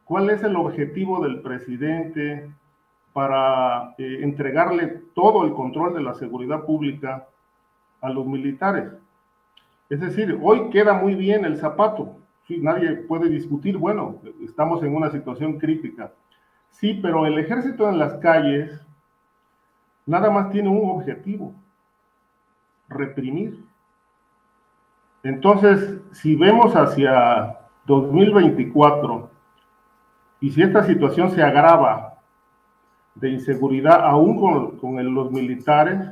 [0.05, 2.51] ¿Cuál es el objetivo del presidente
[3.13, 7.27] para eh, entregarle todo el control de la seguridad pública
[8.01, 8.93] a los militares?
[9.89, 12.17] Es decir, hoy queda muy bien el zapato.
[12.47, 16.13] Sí, nadie puede discutir, bueno, estamos en una situación crítica.
[16.71, 18.85] Sí, pero el ejército en las calles
[20.05, 21.55] nada más tiene un objetivo,
[22.89, 23.65] reprimir.
[25.25, 29.31] Entonces, si vemos hacia 2024,
[30.41, 32.18] y si esta situación se agrava
[33.14, 34.39] de inseguridad aún
[34.79, 36.11] con, los militares,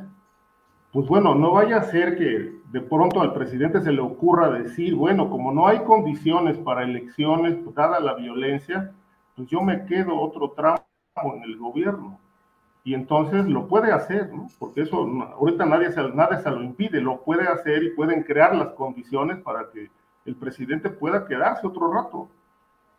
[0.90, 4.94] pues bueno, no vaya a ser que de pronto al presidente se le ocurra decir,
[4.94, 8.94] bueno, como no hay condiciones para elecciones, dada la violencia,
[9.36, 10.78] pues yo me quedo otro tramo
[11.34, 12.18] en el gobierno.
[12.84, 14.48] Y entonces lo puede hacer, ¿no?
[14.58, 15.06] porque eso
[15.36, 19.38] ahorita nadie se, nadie se lo impide, lo puede hacer y pueden crear las condiciones
[19.38, 19.88] para que
[20.24, 22.28] el presidente pueda quedarse otro rato.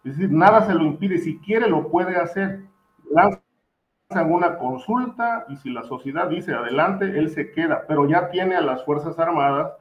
[0.04, 2.62] Es decir, nada se lo impide, si quiere lo puede hacer.
[3.10, 8.56] Lanzan una consulta y si la sociedad dice adelante, él se queda, pero ya tiene
[8.56, 9.74] a las Fuerzas Armadas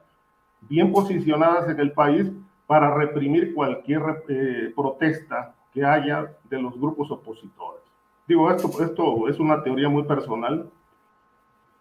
[0.61, 2.31] bien posicionadas en el país
[2.67, 7.82] para reprimir cualquier eh, protesta que haya de los grupos opositores.
[8.27, 10.69] Digo, esto, esto es una teoría muy personal,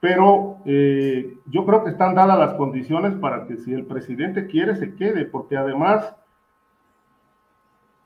[0.01, 4.75] pero eh, yo creo que están dadas las condiciones para que si el presidente quiere,
[4.75, 6.15] se quede, porque además,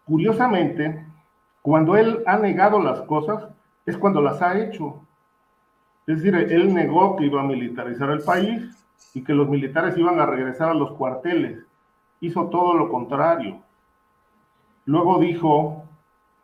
[0.05, 1.07] curiosamente,
[1.63, 3.49] cuando él ha negado las cosas,
[3.87, 5.01] es cuando las ha hecho.
[6.07, 10.21] Es decir, él negó que iba a militarizar el país y que los militares iban
[10.21, 11.65] a regresar a los cuarteles.
[12.21, 13.63] Hizo todo lo contrario.
[14.85, 15.86] Luego dijo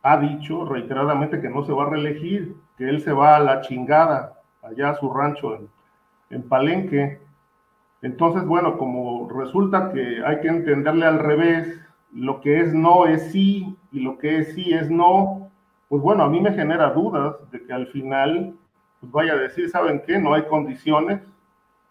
[0.03, 3.61] ha dicho reiteradamente que no se va a reelegir, que él se va a la
[3.61, 5.69] chingada, allá a su rancho en,
[6.29, 7.19] en Palenque.
[8.01, 11.79] Entonces, bueno, como resulta que hay que entenderle al revés,
[12.13, 15.49] lo que es no es sí y lo que es sí es no,
[15.87, 18.55] pues bueno, a mí me genera dudas de que al final
[18.99, 20.19] pues vaya a decir, ¿saben qué?
[20.19, 21.21] No hay condiciones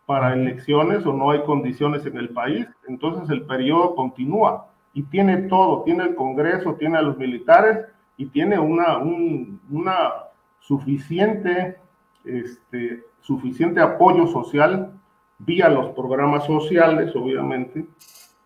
[0.07, 5.43] para elecciones o no hay condiciones en el país, entonces el periodo continúa y tiene
[5.43, 7.87] todo, tiene el Congreso, tiene a los militares
[8.23, 10.13] y tiene una, una
[10.61, 11.77] suficiente,
[12.25, 14.93] este, suficiente apoyo social
[15.41, 17.85] vía los programas sociales, obviamente,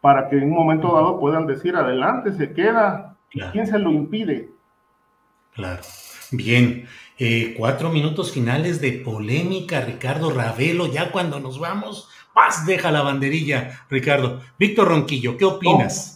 [0.00, 3.16] para que en un momento dado puedan decir adelante, se queda.
[3.52, 4.48] ¿Quién se lo impide?
[5.52, 5.82] Claro.
[6.32, 6.86] Bien,
[7.18, 13.02] eh, cuatro minutos finales de polémica, Ricardo Ravelo, ya cuando nos vamos, paz, deja la
[13.02, 14.40] banderilla, Ricardo.
[14.58, 16.15] Víctor Ronquillo, ¿qué opinas?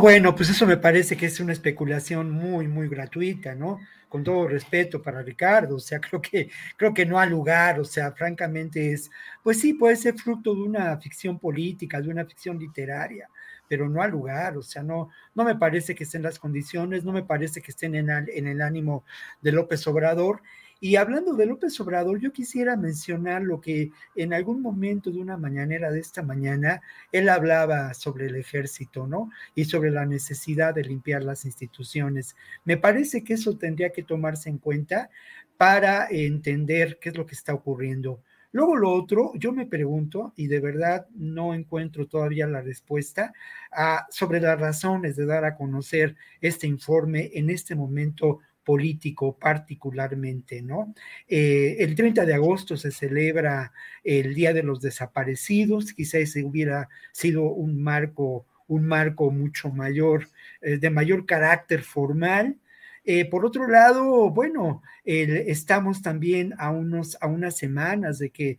[0.00, 3.78] bueno, pues eso me parece que es una especulación muy, muy gratuita, ¿no?
[4.08, 7.84] Con todo respeto para Ricardo, o sea, creo que, creo que no ha lugar, o
[7.84, 9.08] sea, francamente es,
[9.42, 13.30] pues sí, puede ser fruto de una ficción política, de una ficción literaria,
[13.68, 17.12] pero no ha lugar, o sea, no, no me parece que estén las condiciones, no
[17.12, 19.04] me parece que estén en, en el ánimo
[19.42, 20.42] de López Obrador,
[20.80, 25.36] y hablando de López Obrador, yo quisiera mencionar lo que en algún momento de una
[25.36, 29.30] mañanera de esta mañana, él hablaba sobre el ejército, ¿no?
[29.54, 32.36] Y sobre la necesidad de limpiar las instituciones.
[32.64, 35.10] Me parece que eso tendría que tomarse en cuenta
[35.56, 38.22] para entender qué es lo que está ocurriendo.
[38.52, 43.34] Luego lo otro, yo me pregunto, y de verdad no encuentro todavía la respuesta,
[43.72, 48.38] ah, sobre las razones de dar a conocer este informe en este momento
[48.68, 50.92] político particularmente, ¿no?
[51.26, 53.72] Eh, el 30 de agosto se celebra
[54.04, 60.28] el Día de los Desaparecidos, quizás ese hubiera sido un marco, un marco mucho mayor,
[60.60, 62.58] eh, de mayor carácter formal,
[63.06, 68.58] eh, por otro lado, bueno, estamos también a, unos, a unas semanas de que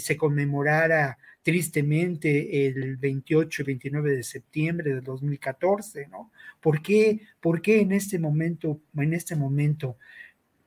[0.00, 6.32] se conmemorara tristemente el 28 y 29 de septiembre de 2014, ¿no?
[6.60, 9.96] ¿Por qué, ¿Por qué en este momento, en este momento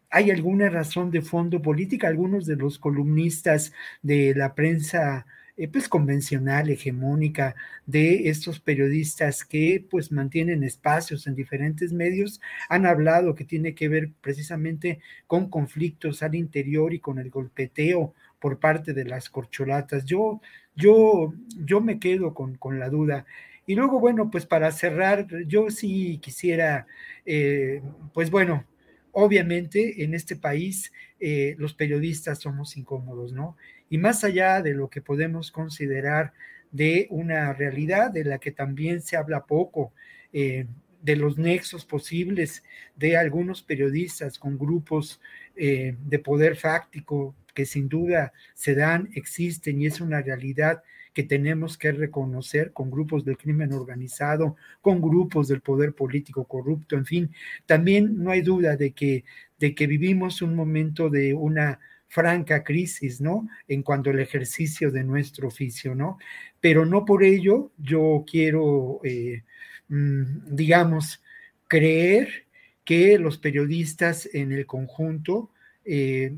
[0.09, 2.07] hay alguna razón de fondo política?
[2.07, 5.25] Algunos de los columnistas de la prensa
[5.57, 7.55] eh, pues convencional, hegemónica
[7.85, 13.89] de estos periodistas que pues mantienen espacios en diferentes medios, han hablado que tiene que
[13.89, 20.05] ver precisamente con conflictos al interior y con el golpeteo por parte de las corcholatas.
[20.05, 20.41] Yo,
[20.79, 23.25] yo, yo me quedo con, con la duda.
[23.65, 26.87] Y luego, bueno, pues para cerrar, yo sí quisiera,
[27.25, 28.65] eh, pues bueno,
[29.11, 33.57] obviamente en este país eh, los periodistas somos incómodos, ¿no?
[33.89, 36.33] Y más allá de lo que podemos considerar
[36.71, 39.93] de una realidad de la que también se habla poco,
[40.33, 40.65] eh,
[41.01, 42.63] de los nexos posibles
[42.95, 45.21] de algunos periodistas con grupos
[45.55, 50.81] de poder fáctico que sin duda se dan, existen y es una realidad
[51.13, 56.95] que tenemos que reconocer con grupos del crimen organizado, con grupos del poder político corrupto,
[56.95, 57.31] en fin,
[57.65, 59.25] también no hay duda de que,
[59.57, 63.47] de que vivimos un momento de una franca crisis, ¿no?
[63.67, 66.17] En cuanto al ejercicio de nuestro oficio, ¿no?
[66.59, 69.43] Pero no por ello yo quiero, eh,
[69.89, 71.21] mm, digamos,
[71.67, 72.47] creer
[72.83, 75.51] que los periodistas en el conjunto
[75.85, 76.35] eh,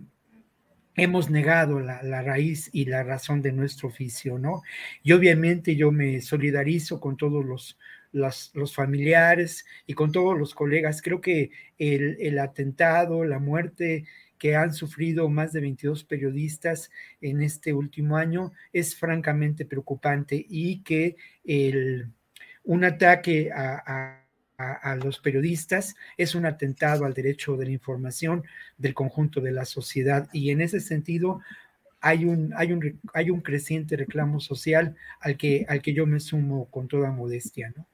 [0.96, 4.62] hemos negado la, raíz y la razón de nuestro oficio, ¿no?
[5.04, 7.78] Y obviamente yo me solidarizo con todos los,
[8.12, 11.02] los, familiares y con todos los colegas.
[11.02, 14.06] Creo que el, el, atentado, la muerte
[14.38, 16.90] que han sufrido más de 22 periodistas
[17.22, 22.10] en este último año es francamente preocupante y que el,
[22.64, 24.21] un ataque a,
[25.04, 28.44] los periodistas, es un atentado al derecho de la información
[28.78, 31.42] del conjunto de la sociedad y en ese sentido
[32.02, 36.20] hay un, hay un, hay un creciente reclamo social al que, al que yo me
[36.20, 37.86] sumo con toda modestia, ¿no?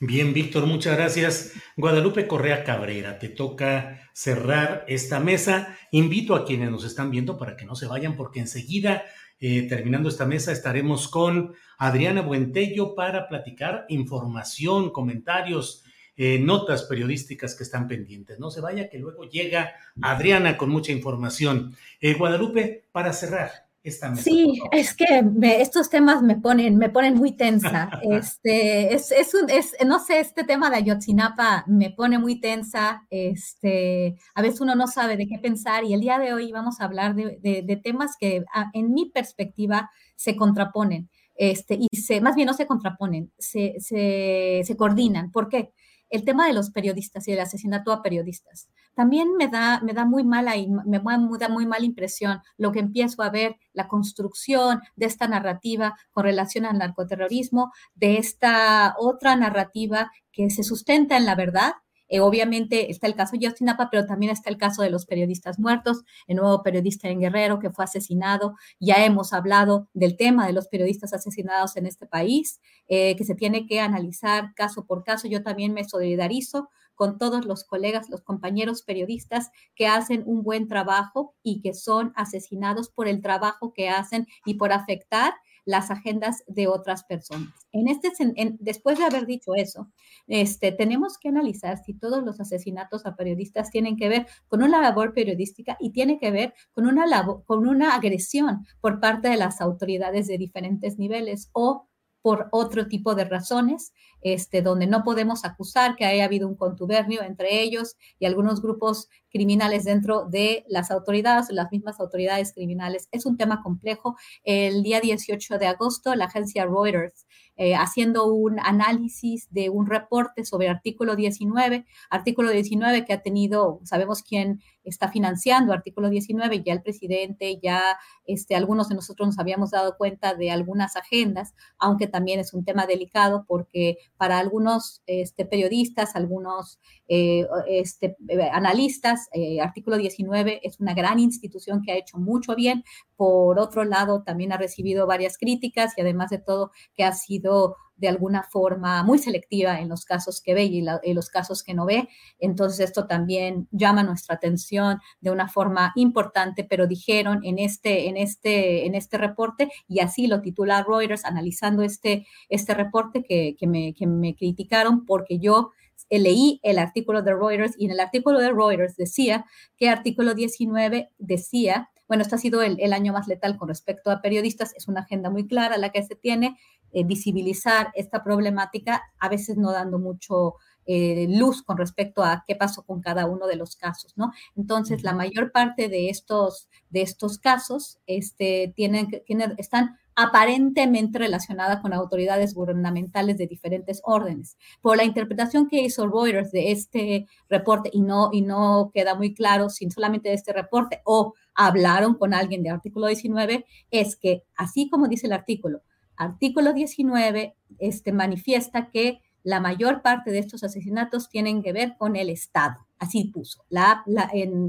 [0.00, 1.54] Bien, Víctor, muchas gracias.
[1.76, 5.76] Guadalupe Correa Cabrera, te toca cerrar esta mesa.
[5.90, 9.04] Invito a quienes nos están viendo para que no se vayan porque enseguida
[9.40, 15.84] eh, terminando esta mesa, estaremos con Adriana Buentello para platicar información, comentarios,
[16.16, 18.40] eh, notas periodísticas que están pendientes.
[18.40, 21.76] No se vaya, que luego llega Adriana con mucha información.
[22.00, 23.67] Eh, Guadalupe, para cerrar,
[24.16, 27.90] sí, es que estos temas me ponen, me ponen muy tensa.
[28.02, 33.06] Este, es, es, un, es, no sé, este tema de Ayotzinapa me pone muy tensa.
[33.10, 36.80] Este, a veces uno no sabe de qué pensar y el día de hoy vamos
[36.80, 41.10] a hablar de, de, temas que en mi perspectiva se contraponen.
[41.34, 45.30] Este, y se, más bien no se contraponen, se, se, se coordinan.
[45.30, 45.72] ¿Por qué?
[46.10, 48.68] El tema de los periodistas y el asesinato a periodistas.
[48.94, 50.54] También me da, me da muy mala
[50.86, 51.00] me
[51.38, 56.24] da muy mala impresión lo que empiezo a ver, la construcción de esta narrativa con
[56.24, 61.72] relación al narcoterrorismo, de esta otra narrativa que se sustenta en la verdad,
[62.08, 65.58] eh, obviamente está el caso de Napa, pero también está el caso de los periodistas
[65.58, 68.54] muertos, el nuevo periodista en Guerrero que fue asesinado.
[68.80, 73.34] Ya hemos hablado del tema de los periodistas asesinados en este país, eh, que se
[73.34, 75.28] tiene que analizar caso por caso.
[75.28, 80.66] Yo también me solidarizo con todos los colegas, los compañeros periodistas que hacen un buen
[80.66, 85.34] trabajo y que son asesinados por el trabajo que hacen y por afectar
[85.68, 87.52] las agendas de otras personas.
[87.72, 88.10] En este,
[88.58, 89.92] después de haber dicho eso,
[90.26, 94.80] este, tenemos que analizar si todos los asesinatos a periodistas tienen que ver con una
[94.80, 97.04] labor periodística y tiene que ver con una,
[97.44, 101.86] con una agresión por parte de las autoridades de diferentes niveles o
[102.22, 107.22] por otro tipo de razones, este, donde no podemos acusar que haya habido un contubernio
[107.22, 113.08] entre ellos y algunos grupos criminales dentro de las autoridades, las mismas autoridades criminales.
[113.12, 114.16] Es un tema complejo.
[114.42, 117.26] El día 18 de agosto, la agencia Reuters
[117.60, 123.80] eh, haciendo un análisis de un reporte sobre artículo 19, artículo 19 que ha tenido,
[123.82, 127.82] sabemos quién está financiando artículo 19, ya el presidente, ya
[128.26, 132.64] este, algunos de nosotros nos habíamos dado cuenta de algunas agendas, aunque también es un
[132.64, 136.78] tema delicado porque para algunos este, periodistas, algunos
[137.08, 138.16] eh, este,
[138.52, 142.84] analistas, eh, artículo 19 es una gran institución que ha hecho mucho bien,
[143.16, 147.76] por otro lado también ha recibido varias críticas y además de todo que ha sido
[147.98, 151.74] de alguna forma muy selectiva en los casos que ve y en los casos que
[151.74, 152.08] no ve.
[152.38, 158.16] Entonces esto también llama nuestra atención de una forma importante, pero dijeron en este, en
[158.16, 163.66] este, en este reporte, y así lo titula Reuters, analizando este, este reporte que, que,
[163.66, 165.70] me, que me criticaron porque yo
[166.08, 169.44] leí el artículo de Reuters y en el artículo de Reuters decía
[169.76, 174.22] que artículo 19 decía bueno, este ha sido el, año más letal con respecto a
[174.22, 174.74] periodistas.
[174.74, 176.58] Es una agenda muy clara la que se tiene
[176.92, 180.54] eh, visibilizar esta problemática, a veces no dando mucho
[180.90, 184.32] eh, luz con respecto a qué pasó con cada uno de los casos, ¿no?
[184.56, 191.80] Entonces, la mayor parte de estos, de estos casos este, tienen, tienen, están aparentemente relacionadas
[191.80, 194.56] con autoridades gubernamentales de diferentes órdenes.
[194.80, 199.34] Por la interpretación que hizo Reuters de este reporte, y no, y no queda muy
[199.34, 204.42] claro si solamente de este reporte o hablaron con alguien de artículo 19, es que,
[204.56, 205.82] así como dice el artículo,
[206.18, 212.16] artículo 19 este, manifiesta que la mayor parte de estos asesinatos tienen que ver con
[212.16, 212.86] el Estado.
[212.98, 213.64] Así puso.
[213.68, 214.04] La,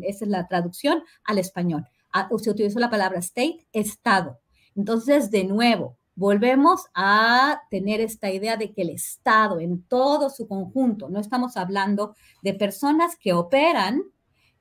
[0.04, 1.86] esa es la traducción al español.
[2.14, 4.40] Ah, se utilizó la palabra state, Estado.
[4.76, 10.48] Entonces, de nuevo, volvemos a tener esta idea de que el Estado en todo su
[10.48, 14.04] conjunto, no estamos hablando de personas que operan,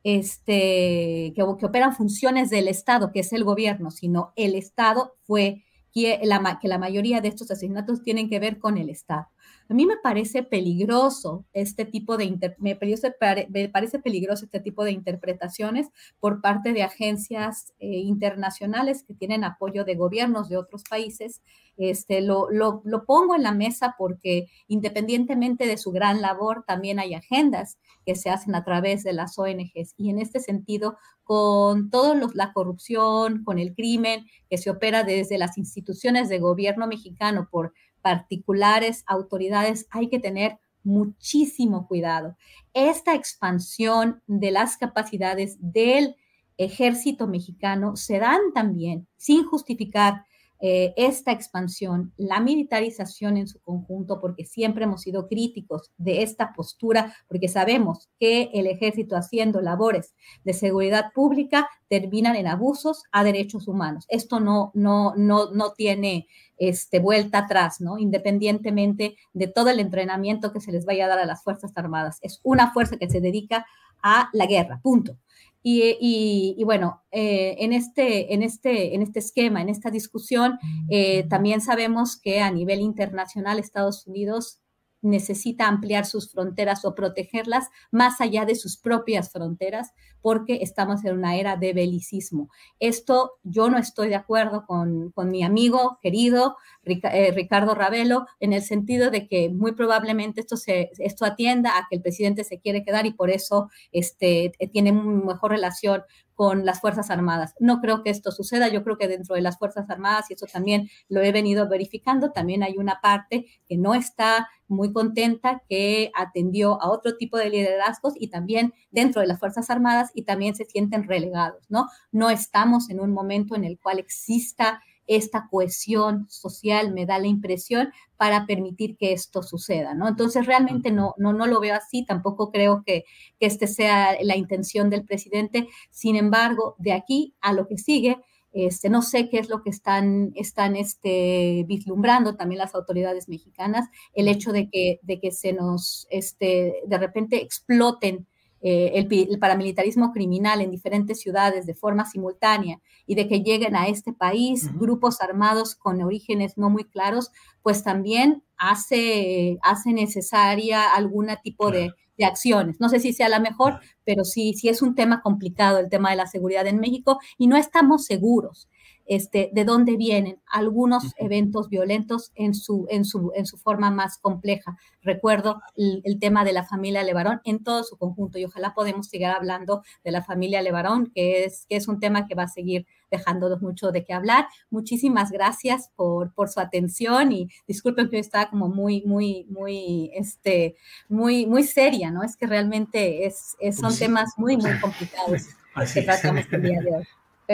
[0.02, 5.64] este, que, que operan funciones del Estado, que es el gobierno, sino el Estado fue
[5.92, 9.28] que la, mayoría de estos asesinatos tienen que ver con el Estado.
[9.68, 15.88] A mí me parece peligroso este tipo de me parece peligroso este tipo de interpretaciones
[16.20, 21.42] por parte de agencias eh, internacionales que tienen apoyo de gobiernos de otros países.
[21.78, 27.14] Este, lo, lo, pongo en la mesa porque independientemente de su gran labor, también hay
[27.14, 29.94] agendas que se hacen a través de las ONGs.
[29.96, 35.38] Y en este sentido, con toda la corrupción, con el crimen que se opera desde
[35.38, 37.72] las instituciones de gobierno mexicano por
[38.02, 42.36] particulares autoridades, hay que tener muchísimo cuidado.
[42.74, 46.16] Esta expansión de las capacidades del
[46.56, 50.24] ejército mexicano se dan también sin justificar
[50.60, 56.52] eh, esta expansión, la militarización en su conjunto, porque siempre hemos sido críticos de esta
[56.52, 63.22] postura, porque sabemos que el ejército haciendo labores de seguridad pública terminan en abusos a
[63.22, 64.04] derechos humanos.
[64.08, 67.98] Esto no, no, no, no tiene este, vuelta atrás, ¿no?
[67.98, 72.18] Independientemente de todo el entrenamiento que se les vaya a dar a las Fuerzas Armadas.
[72.20, 73.64] Es una fuerza que se dedica
[74.02, 75.16] a la guerra, punto.
[75.62, 81.60] Y, bueno, eh, en, este, en, este, en este esquema, en esta discusión, eh, también
[81.60, 84.60] sabemos que a nivel internacional Estados Unidos
[85.00, 91.16] necesita ampliar sus fronteras o protegerlas más allá de sus propias fronteras, porque estamos en
[91.16, 92.50] una era de belicismo.
[92.80, 98.62] Esto yo no estoy de acuerdo con, mi amigo querido eh, Ricardo Ravelo, en el
[98.62, 102.84] sentido de que muy probablemente esto, se, esto atienda a que el presidente se quiere
[102.84, 106.02] quedar y por eso este, tiene mejor relación
[106.38, 107.56] con las Fuerzas Armadas.
[107.58, 110.46] No creo que esto suceda, yo creo que dentro de las Fuerzas Armadas, y eso
[110.46, 116.12] también lo he venido verificando, también hay una parte que no está muy contenta, que
[116.14, 120.54] atendió a otro tipo de liderazgos y también dentro de las Fuerzas Armadas y también
[120.54, 121.88] se sienten relegados, ¿no?
[122.12, 127.26] No estamos en un momento en el cual exista esta cohesión social, me da la
[127.26, 130.08] impresión, para permitir que esto suceda, ¿no?
[130.08, 133.04] Entonces, realmente no, no, no lo veo así, tampoco creo que,
[133.40, 135.68] que este sea la intención del presidente.
[135.90, 138.18] Sin embargo, de aquí a lo que sigue,
[138.52, 143.88] este, no sé qué es lo que están, están este, vislumbrando también las autoridades mexicanas,
[144.14, 148.26] el hecho de que, de que se nos, este, de repente exploten
[148.60, 153.86] eh, el, paramilitarismo criminal en diferentes ciudades de forma simultánea y de que lleguen a
[153.86, 157.30] este país grupos armados con orígenes no muy claros,
[157.62, 162.80] pues también hace, hace necesaria algún tipo de, de, acciones.
[162.80, 166.10] No sé si sea la mejor, pero sí, sí es un tema complicado el tema
[166.10, 168.68] de la seguridad en México y no estamos seguros
[169.08, 174.18] este, de dónde vienen algunos eventos violentos en su, en su, en su forma más
[174.18, 174.78] compleja.
[175.02, 179.28] Recuerdo el, tema de la familia Levarón en todo su conjunto y ojalá podemos seguir
[179.28, 182.86] hablando de la familia Levarón, que es, que es un tema que va a seguir
[183.10, 184.46] dejándonos mucho de qué hablar.
[184.68, 190.10] Muchísimas gracias por, por su atención y disculpen que yo estaba como muy, muy, muy,
[190.14, 190.76] este,
[191.08, 192.22] muy, muy seria, ¿no?
[192.22, 195.46] Es que realmente es, son temas muy, muy complicados
[195.94, 197.04] que tratamos el día de hoy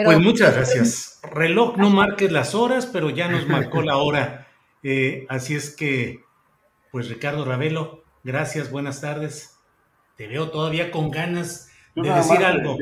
[0.03, 1.21] pues muchas gracias.
[1.31, 4.41] Reloj, no marques las horas, pero ya nos marcó la hora.
[4.87, 6.23] Eh, así es que,
[6.91, 9.59] pues Ricardo Ravelo, gracias, buenas tardes.
[10.15, 12.77] Te veo todavía con ganas de decir algo.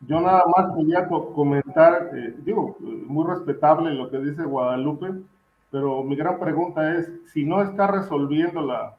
[0.00, 5.12] yo nada más quería comentar, eh, digo, muy respetable lo que dice Guadalupe,
[5.70, 8.96] pero mi gran pregunta es, si no está resolviendo la,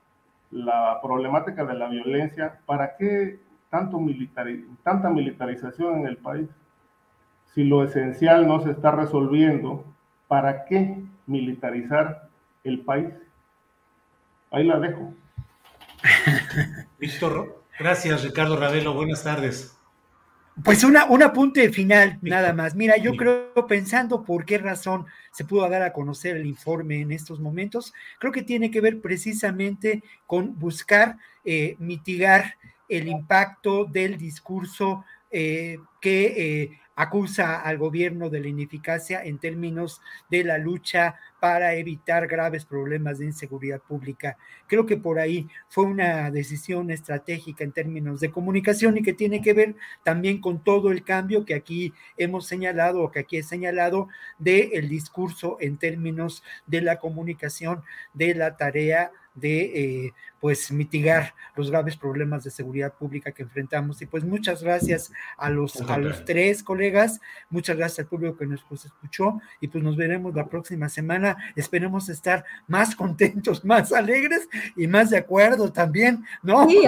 [0.52, 4.00] la problemática de la violencia, ¿para qué tanto
[4.84, 6.48] tanta militarización en el país?
[7.56, 9.86] Si lo esencial no se está resolviendo,
[10.28, 12.28] ¿para qué militarizar
[12.66, 13.08] el país?
[14.51, 15.14] Ahí la dejo.
[16.99, 19.72] Víctor, gracias Ricardo Ravelo, buenas tardes.
[20.64, 22.76] Pues una, un apunte final, nada más.
[22.76, 27.12] Mira, yo creo, pensando por qué razón se pudo dar a conocer el informe en
[27.12, 32.56] estos momentos, creo que tiene que ver precisamente con buscar eh, mitigar
[32.88, 40.02] el impacto del discurso eh, que eh, acusa al gobierno de la ineficacia en términos
[40.30, 44.38] de la lucha para evitar graves problemas de inseguridad pública.
[44.68, 49.41] Creo que por ahí fue una decisión estratégica en términos de comunicación y que tiene
[49.41, 53.43] que ver también con todo el cambio que aquí hemos señalado o que aquí he
[53.43, 54.08] señalado
[54.39, 57.84] del el discurso en términos de la comunicación
[58.14, 64.02] de la tarea de eh, pues mitigar los graves problemas de seguridad pública que enfrentamos.
[64.02, 68.48] Y pues muchas gracias a los, a los tres colegas, muchas gracias al público que
[68.48, 71.38] nos pues, escuchó y pues nos veremos la próxima semana.
[71.56, 76.68] Esperemos estar más contentos, más alegres y más de acuerdo también, ¿no?
[76.68, 76.84] Sí,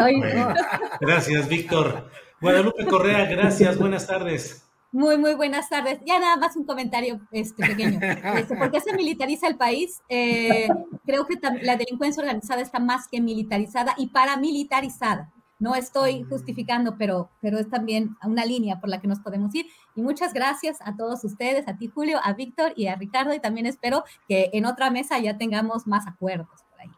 [1.01, 2.09] Gracias, Víctor.
[2.39, 4.66] Guadalupe Correa, gracias, buenas tardes.
[4.91, 5.99] Muy, muy buenas tardes.
[6.05, 7.99] Ya nada más un comentario este, pequeño.
[8.37, 10.01] Este, ¿Por qué se militariza el país?
[10.09, 10.67] Eh,
[11.05, 15.31] creo que la delincuencia organizada está más que militarizada y paramilitarizada.
[15.59, 19.65] No estoy justificando, pero, pero es también una línea por la que nos podemos ir.
[19.95, 23.33] Y muchas gracias a todos ustedes, a ti Julio, a Víctor y a Ricardo.
[23.33, 26.89] Y también espero que en otra mesa ya tengamos más acuerdos por ahí.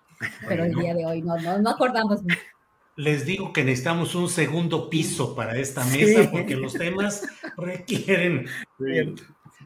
[0.48, 2.38] Pero el día de hoy no, no, no acordamos mucho
[3.00, 7.26] les digo que necesitamos un segundo piso para esta mesa porque los temas
[7.56, 8.46] requieren.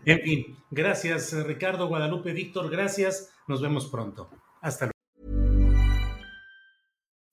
[0.05, 3.29] En fin, gracias Ricardo, Guadalupe, Víctor, gracias.
[3.47, 4.29] Nos vemos pronto.
[4.61, 4.93] Hasta luego.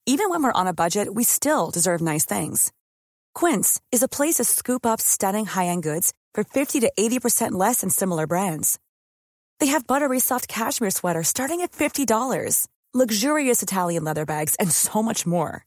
[0.06, 2.72] Even when we're on a budget, we still deserve nice things.
[3.34, 7.82] Quince is a place to scoop up stunning high-end goods for 50 to 80% less
[7.82, 8.78] than similar brands.
[9.60, 15.02] They have buttery soft cashmere sweaters starting at $50, luxurious Italian leather bags, and so
[15.02, 15.66] much more.